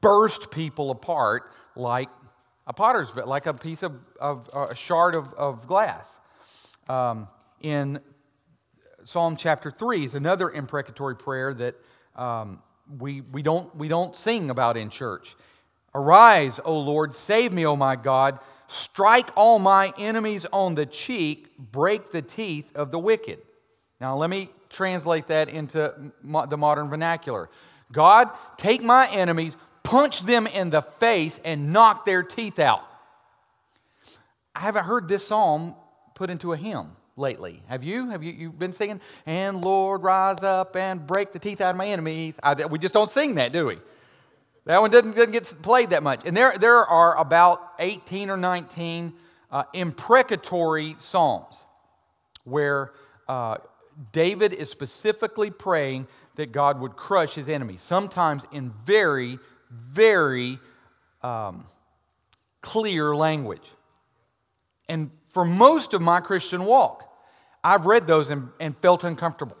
burst 0.00 0.50
people 0.50 0.90
apart 0.90 1.52
like 1.76 2.08
a 2.66 2.72
potter's 2.72 3.14
like 3.14 3.46
a 3.46 3.54
piece 3.54 3.84
of, 3.84 3.94
of 4.20 4.50
uh, 4.52 4.66
a 4.70 4.74
shard 4.74 5.14
of, 5.14 5.32
of 5.34 5.68
glass. 5.68 6.08
Um, 6.88 7.28
in 7.60 8.00
Psalm 9.04 9.36
chapter 9.36 9.70
3 9.70 10.04
is 10.04 10.14
another 10.14 10.50
imprecatory 10.50 11.16
prayer 11.16 11.54
that 11.54 11.76
um, 12.16 12.60
we, 12.98 13.20
we, 13.20 13.42
don't, 13.42 13.74
we 13.76 13.88
don't 13.88 14.16
sing 14.16 14.50
about 14.50 14.76
in 14.76 14.90
church. 14.90 15.36
Arise, 15.94 16.60
O 16.64 16.78
Lord, 16.78 17.14
save 17.14 17.52
me, 17.52 17.66
O 17.66 17.76
my 17.76 17.96
God. 17.96 18.38
Strike 18.68 19.30
all 19.36 19.58
my 19.58 19.92
enemies 19.98 20.46
on 20.52 20.74
the 20.74 20.86
cheek, 20.86 21.56
break 21.58 22.12
the 22.12 22.22
teeth 22.22 22.70
of 22.76 22.90
the 22.90 22.98
wicked. 22.98 23.40
Now, 24.00 24.16
let 24.16 24.30
me 24.30 24.50
translate 24.68 25.26
that 25.26 25.48
into 25.48 25.92
the 26.22 26.56
modern 26.56 26.88
vernacular. 26.88 27.50
God, 27.92 28.30
take 28.56 28.82
my 28.82 29.10
enemies, 29.10 29.56
punch 29.82 30.20
them 30.20 30.46
in 30.46 30.70
the 30.70 30.82
face 30.82 31.40
and 31.44 31.72
knock 31.72 32.04
their 32.04 32.22
teeth 32.22 32.60
out. 32.60 32.84
I 34.54 34.60
haven't 34.60 34.84
heard 34.84 35.08
this 35.08 35.26
psalm 35.26 35.74
put 36.14 36.30
into 36.30 36.52
a 36.52 36.56
hymn 36.56 36.92
lately. 37.16 37.62
Have 37.68 37.84
you? 37.84 38.08
Have 38.10 38.22
you 38.22 38.32
you've 38.32 38.58
been 38.58 38.72
singing, 38.72 39.00
and 39.26 39.64
Lord, 39.64 40.02
rise 40.02 40.42
up 40.42 40.76
and 40.76 41.06
break 41.06 41.32
the 41.32 41.38
teeth 41.38 41.60
out 41.60 41.70
of 41.70 41.76
my 41.76 41.86
enemies? 41.86 42.38
I, 42.42 42.54
we 42.66 42.78
just 42.78 42.94
don't 42.94 43.10
sing 43.10 43.36
that, 43.36 43.52
do 43.52 43.66
we? 43.66 43.78
That 44.66 44.80
one 44.80 44.90
doesn't, 44.90 45.16
doesn't 45.16 45.32
get 45.32 45.52
played 45.62 45.90
that 45.90 46.02
much. 46.02 46.22
And 46.26 46.36
there, 46.36 46.56
there 46.58 46.84
are 46.84 47.16
about 47.16 47.60
18 47.78 48.30
or 48.30 48.36
19 48.36 49.12
uh, 49.50 49.64
imprecatory 49.72 50.96
psalms 50.98 51.56
where 52.44 52.92
uh, 53.26 53.56
David 54.12 54.52
is 54.52 54.70
specifically 54.70 55.50
praying 55.50 56.06
that 56.36 56.52
God 56.52 56.80
would 56.80 56.96
crush 56.96 57.34
his 57.34 57.48
enemies, 57.48 57.80
sometimes 57.80 58.44
in 58.52 58.72
very 58.84 59.38
very 59.70 60.58
um, 61.22 61.66
clear 62.60 63.14
language. 63.14 63.66
And 64.88 65.10
for 65.32 65.44
most 65.44 65.94
of 65.94 66.02
my 66.02 66.20
Christian 66.20 66.64
walk, 66.64 67.04
I've 67.62 67.86
read 67.86 68.06
those 68.06 68.30
and, 68.30 68.48
and 68.58 68.76
felt 68.78 69.04
uncomfortable. 69.04 69.56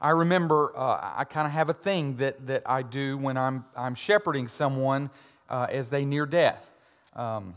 I 0.00 0.10
remember 0.10 0.72
uh, 0.76 1.12
I 1.16 1.24
kind 1.24 1.46
of 1.46 1.52
have 1.52 1.68
a 1.68 1.74
thing 1.74 2.16
that, 2.16 2.46
that 2.46 2.62
I 2.66 2.82
do 2.82 3.16
when 3.16 3.36
I'm, 3.36 3.64
I'm 3.76 3.94
shepherding 3.94 4.48
someone 4.48 5.10
uh, 5.48 5.66
as 5.70 5.88
they 5.88 6.04
near 6.04 6.26
death. 6.26 6.68
Um, 7.14 7.54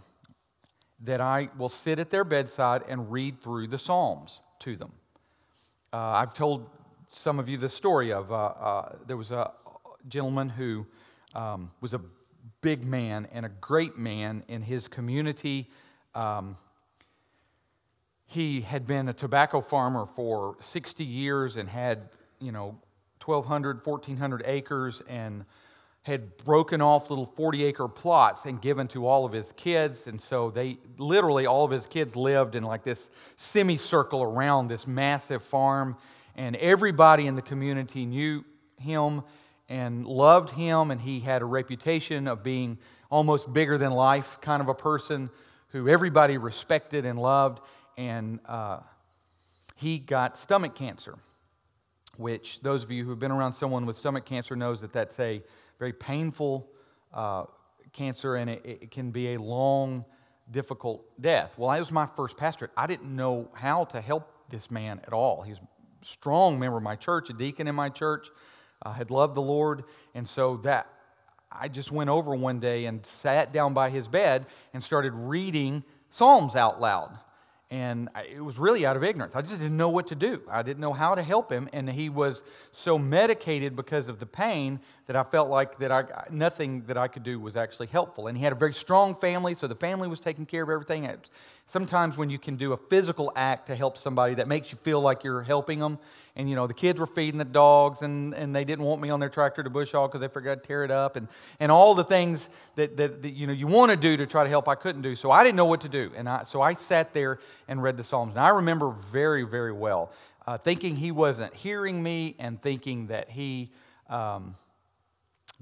that 1.03 1.21
I 1.21 1.49
will 1.57 1.69
sit 1.69 1.99
at 1.99 2.09
their 2.09 2.23
bedside 2.23 2.83
and 2.87 3.11
read 3.11 3.41
through 3.41 3.67
the 3.67 3.77
Psalms 3.77 4.41
to 4.59 4.75
them. 4.75 4.91
Uh, 5.93 5.97
I've 5.97 6.33
told 6.33 6.69
some 7.09 7.39
of 7.39 7.47
you 7.47 7.57
the 7.57 7.69
story 7.69 8.11
of 8.11 8.31
uh, 8.31 8.35
uh, 8.35 8.95
there 9.05 9.17
was 9.17 9.31
a 9.31 9.51
gentleman 10.07 10.49
who 10.49 10.85
um, 11.33 11.71
was 11.81 11.93
a 11.93 12.01
big 12.61 12.85
man 12.85 13.27
and 13.31 13.45
a 13.45 13.49
great 13.61 13.97
man 13.97 14.43
in 14.47 14.61
his 14.61 14.87
community. 14.87 15.69
Um, 16.13 16.57
he 18.35 18.59
had 18.59 18.85
been 18.85 19.07
a 19.07 19.13
tobacco 19.13 19.61
farmer 19.61 20.05
for 20.05 20.57
60 20.59 21.05
years 21.05 21.55
and 21.55 21.69
had, 21.69 22.09
you 22.39 22.51
know, 22.51 22.77
1,200, 23.23 23.85
1,400 23.85 24.43
acres 24.45 25.01
and 25.07 25.45
had 26.01 26.35
broken 26.35 26.81
off 26.81 27.09
little 27.09 27.25
40 27.25 27.63
acre 27.63 27.87
plots 27.87 28.43
and 28.43 28.61
given 28.61 28.89
to 28.89 29.07
all 29.07 29.25
of 29.25 29.31
his 29.31 29.53
kids. 29.53 30.05
And 30.07 30.19
so 30.19 30.51
they 30.51 30.77
literally, 30.97 31.45
all 31.45 31.63
of 31.63 31.71
his 31.71 31.85
kids 31.85 32.17
lived 32.17 32.55
in 32.55 32.63
like 32.63 32.83
this 32.83 33.09
semicircle 33.37 34.21
around 34.21 34.67
this 34.67 34.85
massive 34.85 35.41
farm. 35.41 35.95
And 36.35 36.57
everybody 36.57 37.27
in 37.27 37.35
the 37.35 37.41
community 37.41 38.05
knew 38.05 38.43
him 38.77 39.23
and 39.69 40.05
loved 40.05 40.49
him, 40.49 40.91
and 40.91 40.99
he 40.99 41.21
had 41.21 41.41
a 41.41 41.45
reputation 41.45 42.27
of 42.27 42.43
being 42.43 42.79
almost 43.09 43.51
bigger 43.53 43.77
than 43.77 43.93
life 43.93 44.39
kind 44.41 44.61
of 44.61 44.67
a 44.67 44.75
person 44.75 45.29
who 45.69 45.87
everybody 45.87 46.37
respected 46.37 47.05
and 47.05 47.17
loved. 47.17 47.61
And 47.97 48.39
uh, 48.45 48.79
he 49.75 49.99
got 49.99 50.37
stomach 50.37 50.75
cancer, 50.75 51.15
which 52.17 52.61
those 52.61 52.83
of 52.83 52.91
you 52.91 53.03
who 53.03 53.09
have 53.09 53.19
been 53.19 53.31
around 53.31 53.53
someone 53.53 53.85
with 53.85 53.97
stomach 53.97 54.25
cancer 54.25 54.55
knows 54.55 54.81
that 54.81 54.93
that's 54.93 55.19
a 55.19 55.41
very 55.79 55.93
painful 55.93 56.69
uh, 57.13 57.45
cancer, 57.93 58.35
and 58.35 58.49
it, 58.49 58.61
it 58.65 58.91
can 58.91 59.11
be 59.11 59.33
a 59.33 59.41
long, 59.41 60.05
difficult 60.51 61.05
death. 61.21 61.57
Well, 61.57 61.69
I 61.69 61.79
was 61.79 61.91
my 61.91 62.05
first 62.05 62.37
pastorate. 62.37 62.71
I 62.75 62.87
didn't 62.87 63.15
know 63.15 63.49
how 63.53 63.85
to 63.85 64.01
help 64.01 64.31
this 64.49 64.69
man 64.69 65.01
at 65.07 65.13
all. 65.13 65.41
He's 65.41 65.57
a 65.57 65.67
strong 66.01 66.59
member 66.59 66.77
of 66.77 66.83
my 66.83 66.95
church, 66.95 67.29
a 67.29 67.33
deacon 67.33 67.67
in 67.67 67.75
my 67.75 67.89
church 67.89 68.27
uh, 68.85 68.93
had 68.93 69.11
loved 69.11 69.35
the 69.35 69.41
Lord. 69.41 69.83
And 70.13 70.27
so 70.27 70.57
that 70.57 70.87
I 71.51 71.67
just 71.67 71.91
went 71.91 72.09
over 72.09 72.35
one 72.35 72.59
day 72.59 72.85
and 72.85 73.05
sat 73.05 73.53
down 73.53 73.73
by 73.73 73.89
his 73.89 74.07
bed 74.07 74.45
and 74.73 74.83
started 74.83 75.13
reading 75.13 75.83
Psalms 76.09 76.55
out 76.55 76.79
loud. 76.79 77.17
And 77.71 78.09
I, 78.13 78.23
it 78.23 78.43
was 78.43 78.59
really 78.59 78.85
out 78.85 78.95
of 78.95 79.03
ignorance. 79.03 79.35
I 79.35 79.41
just 79.41 79.59
didn't 79.59 79.77
know 79.77 79.89
what 79.89 80.07
to 80.07 80.15
do. 80.15 80.41
I 80.49 80.61
didn't 80.61 80.79
know 80.79 80.93
how 80.93 81.15
to 81.15 81.23
help 81.23 81.51
him, 81.51 81.67
and 81.73 81.89
he 81.89 82.09
was 82.09 82.43
so 82.71 82.97
medicated 82.99 83.75
because 83.75 84.07
of 84.07 84.19
the 84.19 84.25
pain 84.25 84.79
that 85.07 85.15
I 85.15 85.23
felt 85.23 85.49
like 85.49 85.77
that 85.79 85.91
I, 85.91 86.05
nothing 86.29 86.83
that 86.87 86.97
I 86.97 87.07
could 87.07 87.23
do 87.23 87.39
was 87.39 87.55
actually 87.55 87.87
helpful. 87.87 88.27
And 88.27 88.37
he 88.37 88.43
had 88.43 88.53
a 88.53 88.57
very 88.57 88.73
strong 88.73 89.15
family, 89.15 89.55
so 89.55 89.67
the 89.67 89.75
family 89.75 90.07
was 90.07 90.19
taking 90.19 90.45
care 90.45 90.63
of 90.63 90.69
everything. 90.69 91.09
Sometimes 91.65 92.17
when 92.17 92.29
you 92.29 92.37
can 92.37 92.55
do 92.55 92.73
a 92.73 92.77
physical 92.77 93.31
act 93.35 93.67
to 93.67 93.75
help 93.75 93.97
somebody 93.97 94.35
that 94.35 94.47
makes 94.47 94.71
you 94.71 94.77
feel 94.83 95.01
like 95.01 95.23
you're 95.23 95.41
helping 95.43 95.79
them, 95.79 95.97
and 96.35 96.49
you 96.49 96.55
know 96.55 96.67
the 96.67 96.73
kids 96.73 96.99
were 96.99 97.05
feeding 97.05 97.37
the 97.37 97.45
dogs 97.45 98.01
and, 98.01 98.33
and 98.33 98.55
they 98.55 98.65
didn't 98.65 98.85
want 98.85 99.01
me 99.01 99.09
on 99.09 99.19
their 99.19 99.29
tractor 99.29 99.63
to 99.63 99.69
bush 99.69 99.91
hog 99.91 100.11
because 100.11 100.21
they 100.21 100.27
forgot 100.27 100.61
to 100.61 100.67
tear 100.67 100.83
it 100.83 100.91
up 100.91 101.15
and, 101.15 101.27
and 101.59 101.71
all 101.71 101.95
the 101.95 102.03
things 102.03 102.49
that, 102.75 102.97
that, 102.97 103.21
that, 103.21 103.31
you 103.31 103.47
know 103.47 103.53
you 103.53 103.67
want 103.67 103.89
to 103.91 103.97
do 103.97 104.17
to 104.17 104.25
try 104.25 104.43
to 104.43 104.49
help 104.49 104.67
i 104.67 104.75
couldn't 104.75 105.01
do. 105.01 105.15
So 105.15 105.31
i 105.31 105.43
didn't 105.43 105.55
know 105.55 105.65
what 105.65 105.81
to 105.81 105.89
do. 105.89 106.11
And 106.15 106.27
I, 106.27 106.43
so 106.43 106.61
i 106.61 106.73
sat 106.73 107.13
there 107.13 107.39
and 107.67 107.81
read 107.81 107.97
the 107.97 108.03
psalms. 108.03 108.31
And 108.31 108.39
i 108.39 108.49
remember 108.49 108.89
very 109.11 109.43
very 109.43 109.73
well 109.73 110.11
uh, 110.47 110.57
thinking 110.57 110.95
he 110.95 111.11
wasn't 111.11 111.53
hearing 111.53 112.01
me 112.01 112.35
and 112.39 112.61
thinking 112.61 113.07
that 113.07 113.29
he 113.29 113.71
um, 114.09 114.55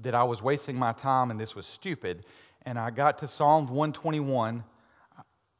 that 0.00 0.14
i 0.14 0.24
was 0.24 0.42
wasting 0.42 0.76
my 0.76 0.92
time 0.92 1.30
and 1.30 1.40
this 1.40 1.54
was 1.54 1.66
stupid. 1.66 2.24
And 2.66 2.78
i 2.78 2.90
got 2.90 3.18
to 3.18 3.28
psalms 3.28 3.70
121 3.70 4.64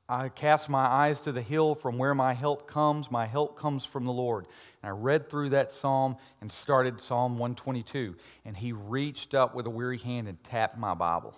I 0.08 0.28
cast 0.28 0.68
my 0.68 0.84
eyes 0.84 1.20
to 1.20 1.32
the 1.32 1.40
hill 1.40 1.74
from 1.74 1.96
where 1.96 2.14
my 2.14 2.34
help 2.34 2.66
comes. 2.66 3.10
My 3.10 3.24
help 3.24 3.58
comes 3.58 3.84
from 3.86 4.04
the 4.04 4.12
Lord. 4.12 4.46
And 4.82 4.90
I 4.90 4.92
read 4.92 5.30
through 5.30 5.50
that 5.50 5.72
psalm 5.72 6.16
and 6.42 6.52
started 6.52 7.00
Psalm 7.00 7.38
122. 7.38 8.14
And 8.44 8.54
he 8.54 8.72
reached 8.72 9.34
up 9.34 9.54
with 9.54 9.66
a 9.66 9.70
weary 9.70 9.96
hand 9.98 10.28
and 10.28 10.42
tapped 10.44 10.76
my 10.76 10.92
Bible. 10.92 11.34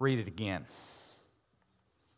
Read 0.00 0.18
it 0.18 0.26
again. 0.26 0.66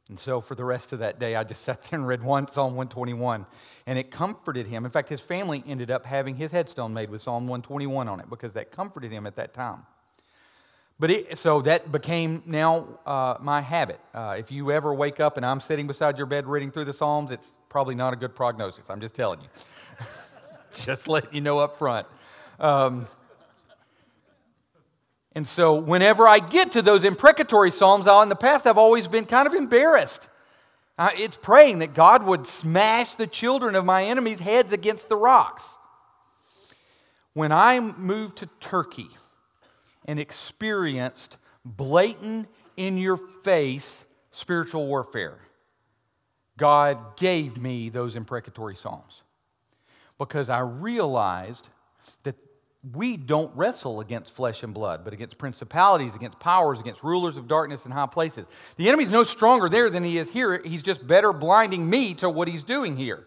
And 0.09 0.19
so 0.19 0.41
for 0.41 0.55
the 0.55 0.65
rest 0.65 0.95
of 0.95 1.01
that 1.01 1.19
day, 1.19 1.37
I 1.37 1.45
just 1.45 1.61
sat 1.65 1.83
there 1.83 1.99
and 1.99 2.09
read 2.09 2.23
one 2.23 2.49
Psalm 2.49 2.75
121. 2.75 3.45
And 3.87 3.99
it 3.99 4.11
comforted 4.11 4.67
him. 4.67 4.87
In 4.87 4.91
fact, 4.91 5.11
his 5.11 5.21
family 5.21 5.63
ended 5.67 5.91
up 5.91 6.07
having 6.07 6.37
his 6.37 6.51
headstone 6.51 6.95
made 6.95 7.11
with 7.11 7.21
Psalm 7.21 7.47
121 7.47 8.09
on 8.09 8.21
it 8.21 8.31
because 8.31 8.55
that 8.55 8.73
comforted 8.73 9.13
him 9.13 9.27
at 9.27 9.37
that 9.37 9.53
time. 9.53 9.85
But 11.01 11.11
it, 11.11 11.39
so 11.39 11.61
that 11.63 11.93
became 11.93 12.43
now 12.45 12.87
uh, 13.07 13.37
my 13.41 13.61
habit. 13.61 14.01
Uh, 14.13 14.35
if 14.39 14.51
you 14.51 14.73
ever 14.73 14.93
wake 14.93 15.21
up 15.21 15.37
and 15.37 15.47
I'm 15.47 15.61
sitting 15.61 15.87
beside 15.87 16.17
your 16.17 16.27
bed 16.27 16.47
reading 16.47 16.73
through 16.73 16.87
the 16.87 16.93
Psalms, 16.93 17.31
it's 17.31 17.53
probably 17.69 17.95
not 17.95 18.13
a 18.13 18.17
good 18.17 18.35
prognosis. 18.35 18.91
I'm 18.91 19.01
just 19.01 19.15
telling 19.15 19.41
you. 19.41 19.49
just 20.85 21.07
letting 21.07 21.35
you 21.35 21.41
know 21.41 21.61
up 21.61 21.77
front. 21.77 22.09
Um, 22.59 23.07
and 25.33 25.47
so 25.47 25.75
whenever 25.75 26.27
I 26.27 26.41
get 26.41 26.73
to 26.73 26.83
those 26.83 27.05
imprecatory 27.05 27.71
Psalms, 27.71 28.09
in 28.09 28.29
the 28.29 28.35
past 28.35 28.67
I've 28.67 28.79
always 28.79 29.07
been 29.07 29.25
kind 29.25 29.47
of 29.47 29.55
embarrassed. 29.55 30.29
Uh, 30.99 31.11
it's 31.17 31.37
praying 31.37 31.79
that 31.79 31.95
God 31.95 32.25
would 32.25 32.45
smash 32.45 33.15
the 33.15 33.29
children 33.29 33.77
of 33.77 33.85
my 33.85 34.03
enemies' 34.03 34.41
heads 34.41 34.73
against 34.73 35.09
the 35.09 35.15
rocks. 35.15 35.77
When 37.35 37.53
I 37.53 37.79
moved 37.79 38.39
to 38.39 38.47
Turkey, 38.59 39.11
and 40.09 40.19
experienced 40.19 41.37
blatant, 41.65 42.49
in 42.79 42.97
your 42.97 43.17
face 43.17 44.05
spiritual 44.31 44.87
warfare. 44.87 45.37
God 46.57 47.17
gave 47.17 47.59
me 47.61 47.89
those 47.89 48.15
imprecatory 48.17 48.77
Psalms 48.77 49.23
because 50.17 50.49
I 50.49 50.61
realized 50.61 51.69
that 52.23 52.37
we 52.95 53.17
don't 53.17 53.55
wrestle 53.57 54.01
against 54.01 54.33
flesh 54.33 54.63
and 54.63 54.73
blood, 54.73 55.03
but 55.05 55.13
against 55.13 55.39
principalities, 55.39 56.15
against 56.15 56.39
powers, 56.39 56.79
against 56.79 57.03
rulers 57.03 57.37
of 57.37 57.49
darkness 57.49 57.85
in 57.85 57.91
high 57.91 58.07
places. 58.07 58.47
The 58.77 58.89
enemy's 58.89 59.11
no 59.11 59.25
stronger 59.25 59.69
there 59.69 59.91
than 59.91 60.05
he 60.05 60.17
is 60.17 60.31
here. 60.31 60.63
He's 60.65 60.83
just 60.83 61.05
better 61.05 61.33
blinding 61.33 61.89
me 61.91 62.15
to 62.15 62.31
what 62.31 62.47
he's 62.47 62.63
doing 62.63 62.97
here. 62.97 63.25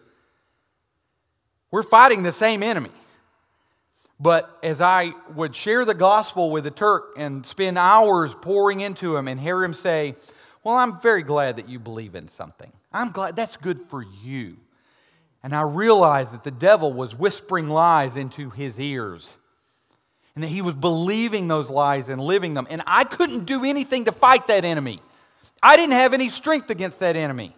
We're 1.70 1.82
fighting 1.82 2.22
the 2.22 2.32
same 2.32 2.62
enemy. 2.62 2.90
But 4.22 4.56
as 4.62 4.80
I 4.80 5.12
would 5.34 5.56
share 5.56 5.84
the 5.84 5.94
gospel 5.94 6.52
with 6.52 6.64
a 6.66 6.70
Turk 6.70 7.14
and 7.16 7.44
spend 7.44 7.76
hours 7.76 8.32
pouring 8.40 8.80
into 8.80 9.16
him 9.16 9.26
and 9.26 9.40
hear 9.40 9.64
him 9.64 9.74
say, 9.74 10.14
Well, 10.62 10.76
I'm 10.76 11.00
very 11.00 11.24
glad 11.24 11.56
that 11.56 11.68
you 11.68 11.80
believe 11.80 12.14
in 12.14 12.28
something. 12.28 12.72
I'm 12.92 13.10
glad 13.10 13.34
that's 13.34 13.56
good 13.56 13.80
for 13.88 14.06
you. 14.22 14.58
And 15.42 15.52
I 15.52 15.62
realized 15.62 16.32
that 16.32 16.44
the 16.44 16.52
devil 16.52 16.92
was 16.92 17.16
whispering 17.16 17.68
lies 17.68 18.14
into 18.14 18.50
his 18.50 18.78
ears 18.78 19.36
and 20.36 20.44
that 20.44 20.48
he 20.48 20.62
was 20.62 20.76
believing 20.76 21.48
those 21.48 21.68
lies 21.68 22.08
and 22.08 22.20
living 22.20 22.54
them. 22.54 22.68
And 22.70 22.80
I 22.86 23.02
couldn't 23.02 23.44
do 23.44 23.64
anything 23.64 24.04
to 24.04 24.12
fight 24.12 24.46
that 24.46 24.64
enemy, 24.64 25.02
I 25.60 25.76
didn't 25.76 25.94
have 25.94 26.14
any 26.14 26.28
strength 26.28 26.70
against 26.70 27.00
that 27.00 27.16
enemy. 27.16 27.56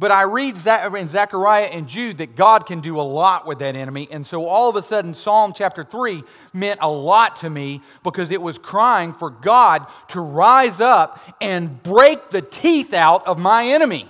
But 0.00 0.10
I 0.10 0.22
read 0.22 0.56
in 0.56 1.08
Zechariah 1.08 1.66
and 1.66 1.86
Jude 1.86 2.18
that 2.18 2.34
God 2.34 2.64
can 2.64 2.80
do 2.80 2.98
a 2.98 3.02
lot 3.02 3.46
with 3.46 3.58
that 3.58 3.76
enemy. 3.76 4.08
And 4.10 4.26
so 4.26 4.46
all 4.46 4.70
of 4.70 4.76
a 4.76 4.80
sudden, 4.80 5.12
Psalm 5.12 5.52
chapter 5.54 5.84
3 5.84 6.24
meant 6.54 6.80
a 6.80 6.90
lot 6.90 7.36
to 7.36 7.50
me 7.50 7.82
because 8.02 8.30
it 8.30 8.40
was 8.40 8.56
crying 8.56 9.12
for 9.12 9.28
God 9.28 9.86
to 10.08 10.22
rise 10.22 10.80
up 10.80 11.20
and 11.38 11.82
break 11.82 12.30
the 12.30 12.40
teeth 12.40 12.94
out 12.94 13.26
of 13.26 13.38
my 13.38 13.66
enemy. 13.66 14.08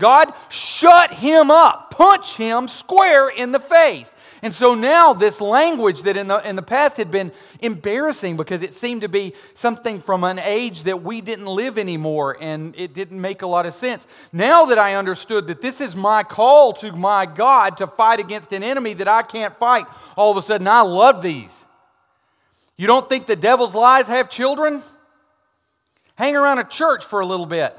God, 0.00 0.34
shut 0.48 1.14
him 1.14 1.48
up, 1.48 1.92
punch 1.92 2.36
him 2.36 2.66
square 2.66 3.28
in 3.28 3.52
the 3.52 3.60
face. 3.60 4.12
And 4.46 4.54
so 4.54 4.76
now, 4.76 5.12
this 5.12 5.40
language 5.40 6.02
that 6.02 6.16
in 6.16 6.28
the, 6.28 6.38
in 6.48 6.54
the 6.54 6.62
past 6.62 6.98
had 6.98 7.10
been 7.10 7.32
embarrassing 7.58 8.36
because 8.36 8.62
it 8.62 8.74
seemed 8.74 9.00
to 9.00 9.08
be 9.08 9.34
something 9.54 10.00
from 10.00 10.22
an 10.22 10.38
age 10.38 10.84
that 10.84 11.02
we 11.02 11.20
didn't 11.20 11.46
live 11.46 11.78
anymore 11.78 12.36
and 12.40 12.72
it 12.78 12.94
didn't 12.94 13.20
make 13.20 13.42
a 13.42 13.46
lot 13.48 13.66
of 13.66 13.74
sense. 13.74 14.06
Now 14.32 14.66
that 14.66 14.78
I 14.78 14.94
understood 14.94 15.48
that 15.48 15.60
this 15.60 15.80
is 15.80 15.96
my 15.96 16.22
call 16.22 16.72
to 16.74 16.92
my 16.92 17.26
God 17.26 17.78
to 17.78 17.88
fight 17.88 18.20
against 18.20 18.52
an 18.52 18.62
enemy 18.62 18.94
that 18.94 19.08
I 19.08 19.22
can't 19.22 19.58
fight, 19.58 19.86
all 20.16 20.30
of 20.30 20.36
a 20.36 20.42
sudden 20.42 20.68
I 20.68 20.82
love 20.82 21.22
these. 21.22 21.64
You 22.76 22.86
don't 22.86 23.08
think 23.08 23.26
the 23.26 23.34
devil's 23.34 23.74
lies 23.74 24.06
have 24.06 24.30
children? 24.30 24.84
Hang 26.14 26.36
around 26.36 26.60
a 26.60 26.64
church 26.64 27.04
for 27.04 27.18
a 27.18 27.26
little 27.26 27.46
bit. 27.46 27.76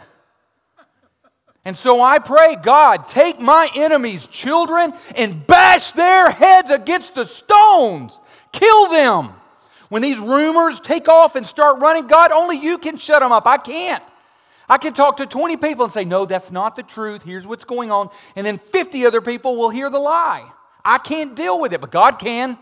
And 1.67 1.77
so 1.77 2.01
I 2.01 2.19
pray, 2.19 2.56
God, 2.56 3.10
take 3.10 3.41
my 3.41 3.69
enemies' 3.75 4.25
children 4.25 4.93
and 5.17 5.45
bash 5.45 5.91
their 5.91 6.30
heads 6.30 6.71
against 6.71 7.13
the 7.13 7.25
stones. 7.25 8.17
Kill 8.53 8.89
them. 8.89 9.34
When 9.89 10.01
these 10.01 10.17
rumors 10.17 10.80
take 10.80 11.10
off 11.10 11.36
and 11.36 11.45
start 11.45 11.80
running, 11.80 12.08
God, 12.08 12.32
only 12.32 12.56
you 12.56 12.77
can 12.77 12.95
shut 12.95 13.19
them 13.19 13.34
up. 13.34 13.45
I 13.45 13.58
can't. 13.58 14.01
I 14.69 14.77
can 14.77 14.93
talk 14.93 15.17
to 15.17 15.25
20 15.25 15.58
people 15.58 15.84
and 15.84 15.91
say, 15.91 16.06
no, 16.06 16.23
that's 16.23 16.51
not 16.51 16.77
the 16.77 16.84
truth. 16.84 17.21
Here's 17.21 17.45
what's 17.45 17.65
going 17.65 17.91
on. 17.91 18.12
And 18.38 18.47
then 18.47 18.60
50 18.60 19.06
other 19.06 19.19
people 19.19 19.58
will 19.58 19.69
hear 19.69 19.89
the 19.89 19.99
lie. 19.99 20.49
I 20.86 20.99
can't 20.99 21.36
deal 21.36 21.60
with 21.60 21.73
it, 21.73 21.82
but 21.82 21.91
God 21.91 22.17
can. 22.17 22.58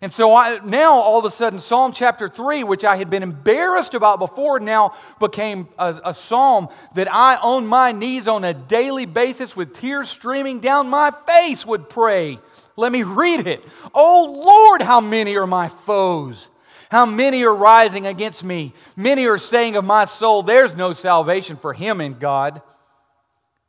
And 0.00 0.12
so 0.12 0.34
I, 0.34 0.58
now, 0.64 0.92
all 0.94 1.18
of 1.18 1.24
a 1.24 1.30
sudden, 1.30 1.58
Psalm 1.58 1.92
chapter 1.92 2.28
3, 2.28 2.64
which 2.64 2.84
I 2.84 2.96
had 2.96 3.08
been 3.08 3.22
embarrassed 3.22 3.94
about 3.94 4.18
before, 4.18 4.60
now 4.60 4.94
became 5.20 5.68
a, 5.78 6.00
a, 6.06 6.14
psalm 6.14 6.68
that 6.94 7.12
I, 7.12 7.36
on 7.36 7.66
my 7.66 7.92
knees 7.92 8.28
on 8.28 8.44
a 8.44 8.52
daily 8.52 9.06
basis 9.06 9.56
with 9.56 9.74
tears 9.74 10.08
streaming 10.08 10.60
down 10.60 10.90
my 10.90 11.12
face, 11.26 11.64
would 11.64 11.88
pray. 11.88 12.38
Let 12.76 12.92
me 12.92 13.02
read 13.02 13.46
it. 13.46 13.64
Oh 13.94 14.42
Lord, 14.44 14.82
how 14.82 15.00
many 15.00 15.36
are 15.36 15.46
my 15.46 15.68
foes? 15.68 16.48
How 16.90 17.06
many 17.06 17.44
are 17.44 17.54
rising 17.54 18.06
against 18.06 18.44
me? 18.44 18.72
Many 18.96 19.26
are 19.26 19.38
saying 19.38 19.76
of 19.76 19.84
my 19.84 20.04
soul, 20.04 20.42
There's 20.42 20.74
no 20.74 20.92
salvation 20.92 21.56
for 21.56 21.72
him 21.72 22.00
in 22.00 22.18
God. 22.18 22.62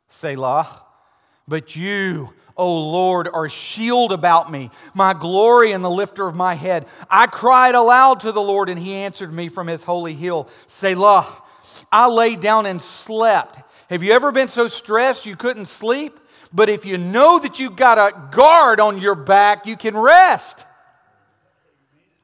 Selah. 0.08 0.82
But 1.48 1.76
you, 1.76 2.32
O 2.56 2.90
Lord, 2.90 3.28
are 3.32 3.44
a 3.44 3.50
shield 3.50 4.12
about 4.12 4.50
me, 4.50 4.70
my 4.94 5.14
glory 5.14 5.72
and 5.72 5.84
the 5.84 5.90
lifter 5.90 6.26
of 6.26 6.34
my 6.34 6.54
head. 6.54 6.86
I 7.08 7.26
cried 7.26 7.74
aloud 7.74 8.20
to 8.20 8.32
the 8.32 8.42
Lord, 8.42 8.68
and 8.68 8.78
he 8.78 8.94
answered 8.94 9.32
me 9.32 9.48
from 9.48 9.66
his 9.66 9.82
holy 9.82 10.14
hill. 10.14 10.48
Selah. 10.66 11.42
I 11.92 12.08
lay 12.08 12.34
down 12.36 12.66
and 12.66 12.82
slept. 12.82 13.60
Have 13.90 14.02
you 14.02 14.12
ever 14.12 14.32
been 14.32 14.48
so 14.48 14.66
stressed 14.66 15.26
you 15.26 15.36
couldn't 15.36 15.66
sleep? 15.66 16.18
But 16.52 16.68
if 16.68 16.84
you 16.84 16.98
know 16.98 17.38
that 17.38 17.60
you've 17.60 17.76
got 17.76 17.98
a 17.98 18.30
guard 18.32 18.80
on 18.80 19.00
your 19.00 19.14
back, 19.14 19.66
you 19.66 19.76
can 19.76 19.96
rest. 19.96 20.66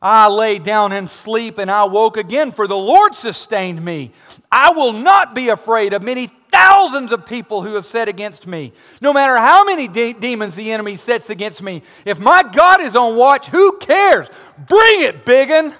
I 0.04 0.26
lay 0.26 0.58
down 0.58 0.90
and 0.90 1.08
sleep, 1.08 1.58
and 1.58 1.70
I 1.70 1.84
woke 1.84 2.16
again, 2.16 2.50
for 2.50 2.66
the 2.66 2.76
Lord 2.76 3.14
sustained 3.14 3.84
me. 3.84 4.10
I 4.50 4.72
will 4.72 4.92
not 4.92 5.32
be 5.32 5.48
afraid 5.48 5.92
of 5.92 6.02
many 6.02 6.26
thousands 6.50 7.12
of 7.12 7.24
people 7.24 7.62
who 7.62 7.74
have 7.74 7.86
said 7.86 8.08
against 8.08 8.44
me. 8.44 8.72
No 9.00 9.12
matter 9.12 9.36
how 9.36 9.64
many 9.64 9.86
de- 9.86 10.12
demons 10.12 10.56
the 10.56 10.72
enemy 10.72 10.96
sets 10.96 11.30
against 11.30 11.62
me, 11.62 11.82
if 12.04 12.18
my 12.18 12.42
God 12.42 12.80
is 12.80 12.96
on 12.96 13.14
watch, 13.14 13.46
who 13.46 13.78
cares? 13.78 14.28
Bring 14.58 15.02
it, 15.02 15.24
biggin. 15.24 15.72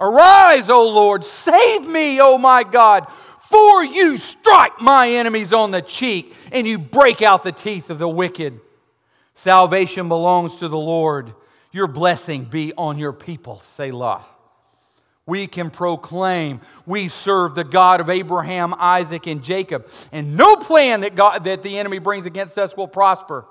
Arise, 0.00 0.70
O 0.70 0.88
Lord, 0.88 1.22
save 1.22 1.86
me, 1.86 2.18
O 2.18 2.38
my 2.38 2.64
God, 2.64 3.06
for 3.40 3.84
you 3.84 4.16
strike 4.16 4.80
my 4.80 5.10
enemies 5.10 5.52
on 5.52 5.70
the 5.70 5.82
cheek 5.82 6.34
and 6.50 6.66
you 6.66 6.78
break 6.78 7.20
out 7.20 7.42
the 7.42 7.52
teeth 7.52 7.90
of 7.90 7.98
the 7.98 8.08
wicked. 8.08 8.58
Salvation 9.34 10.08
belongs 10.08 10.56
to 10.56 10.68
the 10.68 10.78
Lord 10.78 11.34
your 11.74 11.88
blessing 11.88 12.44
be 12.44 12.72
on 12.78 12.98
your 12.98 13.12
people. 13.12 13.60
Selah. 13.64 14.24
We 15.26 15.46
can 15.46 15.70
proclaim 15.70 16.60
we 16.86 17.08
serve 17.08 17.54
the 17.54 17.64
God 17.64 18.00
of 18.00 18.08
Abraham, 18.08 18.74
Isaac, 18.78 19.26
and 19.26 19.42
Jacob, 19.42 19.88
and 20.12 20.36
no 20.36 20.54
plan 20.56 21.00
that, 21.00 21.14
God, 21.14 21.44
that 21.44 21.62
the 21.62 21.78
enemy 21.78 21.98
brings 21.98 22.26
against 22.26 22.58
us 22.58 22.76
will 22.76 22.88
prosper. 22.88 23.46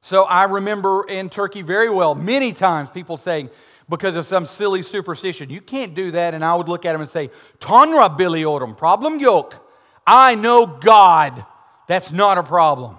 So 0.00 0.22
I 0.22 0.44
remember 0.44 1.04
in 1.08 1.28
Turkey 1.28 1.62
very 1.62 1.90
well, 1.90 2.14
many 2.14 2.52
times 2.52 2.88
people 2.90 3.16
saying, 3.16 3.50
because 3.88 4.16
of 4.16 4.24
some 4.24 4.44
silly 4.44 4.82
superstition, 4.82 5.50
you 5.50 5.60
can't 5.60 5.94
do 5.94 6.12
that. 6.12 6.32
And 6.32 6.44
I 6.44 6.54
would 6.54 6.68
look 6.68 6.84
at 6.84 6.92
them 6.92 7.00
and 7.00 7.10
say, 7.10 7.30
Tonra 7.58 8.16
biliorum, 8.16 8.76
problem 8.76 9.18
yoke. 9.18 9.62
I 10.06 10.36
know 10.36 10.66
God. 10.66 11.44
That's 11.88 12.12
not 12.12 12.38
a 12.38 12.42
problem. 12.42 12.96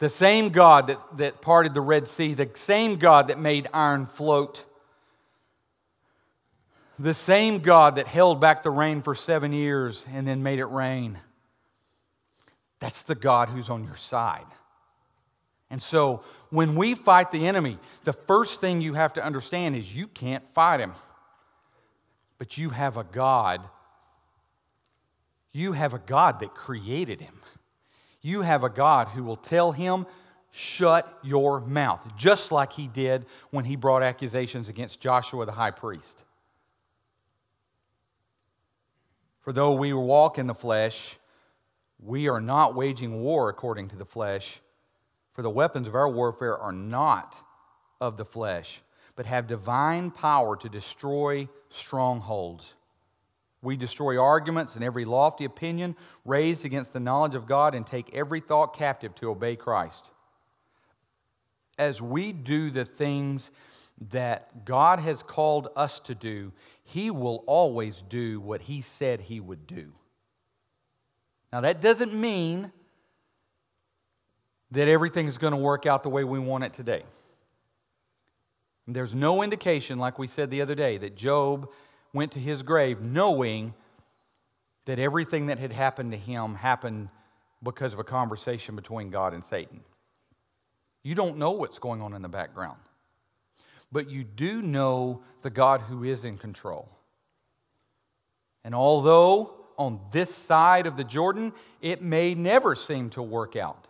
The 0.00 0.08
same 0.10 0.50
God 0.50 0.88
that, 0.88 0.98
that 1.18 1.40
parted 1.40 1.72
the 1.72 1.80
Red 1.80 2.08
Sea, 2.08 2.34
the 2.34 2.50
same 2.54 2.96
God 2.96 3.28
that 3.28 3.38
made 3.38 3.68
iron 3.72 4.06
float, 4.06 4.64
the 6.98 7.14
same 7.14 7.60
God 7.60 7.96
that 7.96 8.06
held 8.06 8.40
back 8.40 8.62
the 8.62 8.70
rain 8.70 9.00
for 9.00 9.14
seven 9.14 9.52
years 9.52 10.04
and 10.12 10.26
then 10.26 10.42
made 10.42 10.58
it 10.58 10.66
rain 10.66 11.18
that's 12.80 13.02
the 13.02 13.14
God 13.14 13.50
who's 13.50 13.70
on 13.70 13.84
your 13.84 13.96
side. 13.96 14.46
And 15.70 15.80
so 15.80 16.24
when 16.48 16.74
we 16.74 16.94
fight 16.94 17.30
the 17.30 17.46
enemy, 17.46 17.78
the 18.04 18.14
first 18.14 18.60
thing 18.60 18.80
you 18.80 18.94
have 18.94 19.12
to 19.12 19.24
understand 19.24 19.76
is 19.76 19.94
you 19.94 20.08
can't 20.08 20.42
fight 20.54 20.80
him. 20.80 20.94
But 22.38 22.58
you 22.58 22.70
have 22.70 22.96
a 22.96 23.04
God. 23.04 23.60
You 25.52 25.72
have 25.72 25.94
a 25.94 25.98
God 25.98 26.40
that 26.40 26.54
created 26.54 27.20
him. 27.20 27.39
You 28.22 28.42
have 28.42 28.64
a 28.64 28.68
God 28.68 29.08
who 29.08 29.22
will 29.22 29.36
tell 29.36 29.72
him, 29.72 30.06
shut 30.50 31.18
your 31.22 31.60
mouth, 31.60 32.00
just 32.16 32.52
like 32.52 32.72
he 32.72 32.86
did 32.86 33.26
when 33.50 33.64
he 33.64 33.76
brought 33.76 34.02
accusations 34.02 34.68
against 34.68 35.00
Joshua 35.00 35.46
the 35.46 35.52
high 35.52 35.70
priest. 35.70 36.24
For 39.40 39.52
though 39.52 39.72
we 39.72 39.92
walk 39.92 40.38
in 40.38 40.46
the 40.46 40.54
flesh, 40.54 41.16
we 41.98 42.28
are 42.28 42.40
not 42.40 42.74
waging 42.74 43.22
war 43.22 43.48
according 43.48 43.88
to 43.88 43.96
the 43.96 44.04
flesh, 44.04 44.60
for 45.32 45.42
the 45.42 45.50
weapons 45.50 45.86
of 45.86 45.94
our 45.94 46.08
warfare 46.08 46.58
are 46.58 46.72
not 46.72 47.36
of 48.00 48.16
the 48.16 48.24
flesh, 48.24 48.82
but 49.16 49.26
have 49.26 49.46
divine 49.46 50.10
power 50.10 50.56
to 50.56 50.68
destroy 50.68 51.48
strongholds. 51.70 52.74
We 53.62 53.76
destroy 53.76 54.20
arguments 54.20 54.74
and 54.74 54.82
every 54.82 55.04
lofty 55.04 55.44
opinion 55.44 55.96
raised 56.24 56.64
against 56.64 56.92
the 56.92 57.00
knowledge 57.00 57.34
of 57.34 57.46
God 57.46 57.74
and 57.74 57.86
take 57.86 58.14
every 58.14 58.40
thought 58.40 58.74
captive 58.74 59.14
to 59.16 59.30
obey 59.30 59.56
Christ. 59.56 60.10
As 61.78 62.00
we 62.00 62.32
do 62.32 62.70
the 62.70 62.84
things 62.84 63.50
that 64.10 64.64
God 64.64 64.98
has 64.98 65.22
called 65.22 65.68
us 65.76 66.00
to 66.00 66.14
do, 66.14 66.52
He 66.84 67.10
will 67.10 67.44
always 67.46 68.02
do 68.08 68.40
what 68.40 68.62
He 68.62 68.80
said 68.80 69.20
He 69.20 69.40
would 69.40 69.66
do. 69.66 69.92
Now, 71.52 71.60
that 71.60 71.80
doesn't 71.80 72.14
mean 72.14 72.72
that 74.70 74.88
everything 74.88 75.26
is 75.26 75.36
going 75.36 75.52
to 75.52 75.58
work 75.58 75.84
out 75.84 76.02
the 76.02 76.08
way 76.08 76.24
we 76.24 76.38
want 76.38 76.64
it 76.64 76.72
today. 76.72 77.02
There's 78.86 79.14
no 79.14 79.42
indication, 79.42 79.98
like 79.98 80.18
we 80.18 80.26
said 80.26 80.50
the 80.50 80.62
other 80.62 80.74
day, 80.74 80.96
that 80.98 81.16
Job 81.16 81.68
went 82.12 82.32
to 82.32 82.38
his 82.38 82.62
grave 82.62 83.00
knowing 83.00 83.74
that 84.86 84.98
everything 84.98 85.46
that 85.46 85.58
had 85.58 85.72
happened 85.72 86.12
to 86.12 86.18
him 86.18 86.54
happened 86.54 87.08
because 87.62 87.92
of 87.92 87.98
a 87.98 88.04
conversation 88.04 88.74
between 88.76 89.10
God 89.10 89.34
and 89.34 89.44
Satan. 89.44 89.80
You 91.02 91.14
don't 91.14 91.38
know 91.38 91.52
what's 91.52 91.78
going 91.78 92.02
on 92.02 92.14
in 92.14 92.22
the 92.22 92.28
background, 92.28 92.78
but 93.92 94.10
you 94.10 94.24
do 94.24 94.62
know 94.62 95.22
the 95.42 95.50
God 95.50 95.82
who 95.82 96.04
is 96.04 96.24
in 96.24 96.38
control. 96.38 96.88
And 98.64 98.74
although 98.74 99.54
on 99.78 100.00
this 100.12 100.34
side 100.34 100.86
of 100.86 100.96
the 100.96 101.04
Jordan, 101.04 101.52
it 101.80 102.02
may 102.02 102.34
never 102.34 102.74
seem 102.74 103.10
to 103.10 103.22
work 103.22 103.56
out. 103.56 103.86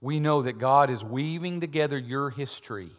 We 0.00 0.18
know 0.18 0.42
that 0.42 0.58
God 0.58 0.90
is 0.90 1.04
weaving 1.04 1.60
together 1.60 1.96
your 1.96 2.30
history 2.30 2.90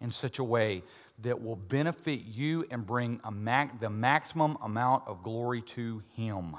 in 0.00 0.10
such 0.10 0.38
a 0.38 0.44
way 0.44 0.82
that 1.20 1.42
will 1.42 1.56
benefit 1.56 2.24
you 2.24 2.66
and 2.70 2.86
bring 2.86 3.20
the 3.80 3.90
maximum 3.90 4.58
amount 4.62 5.06
of 5.06 5.22
glory 5.22 5.62
to 5.62 6.02
Him. 6.14 6.56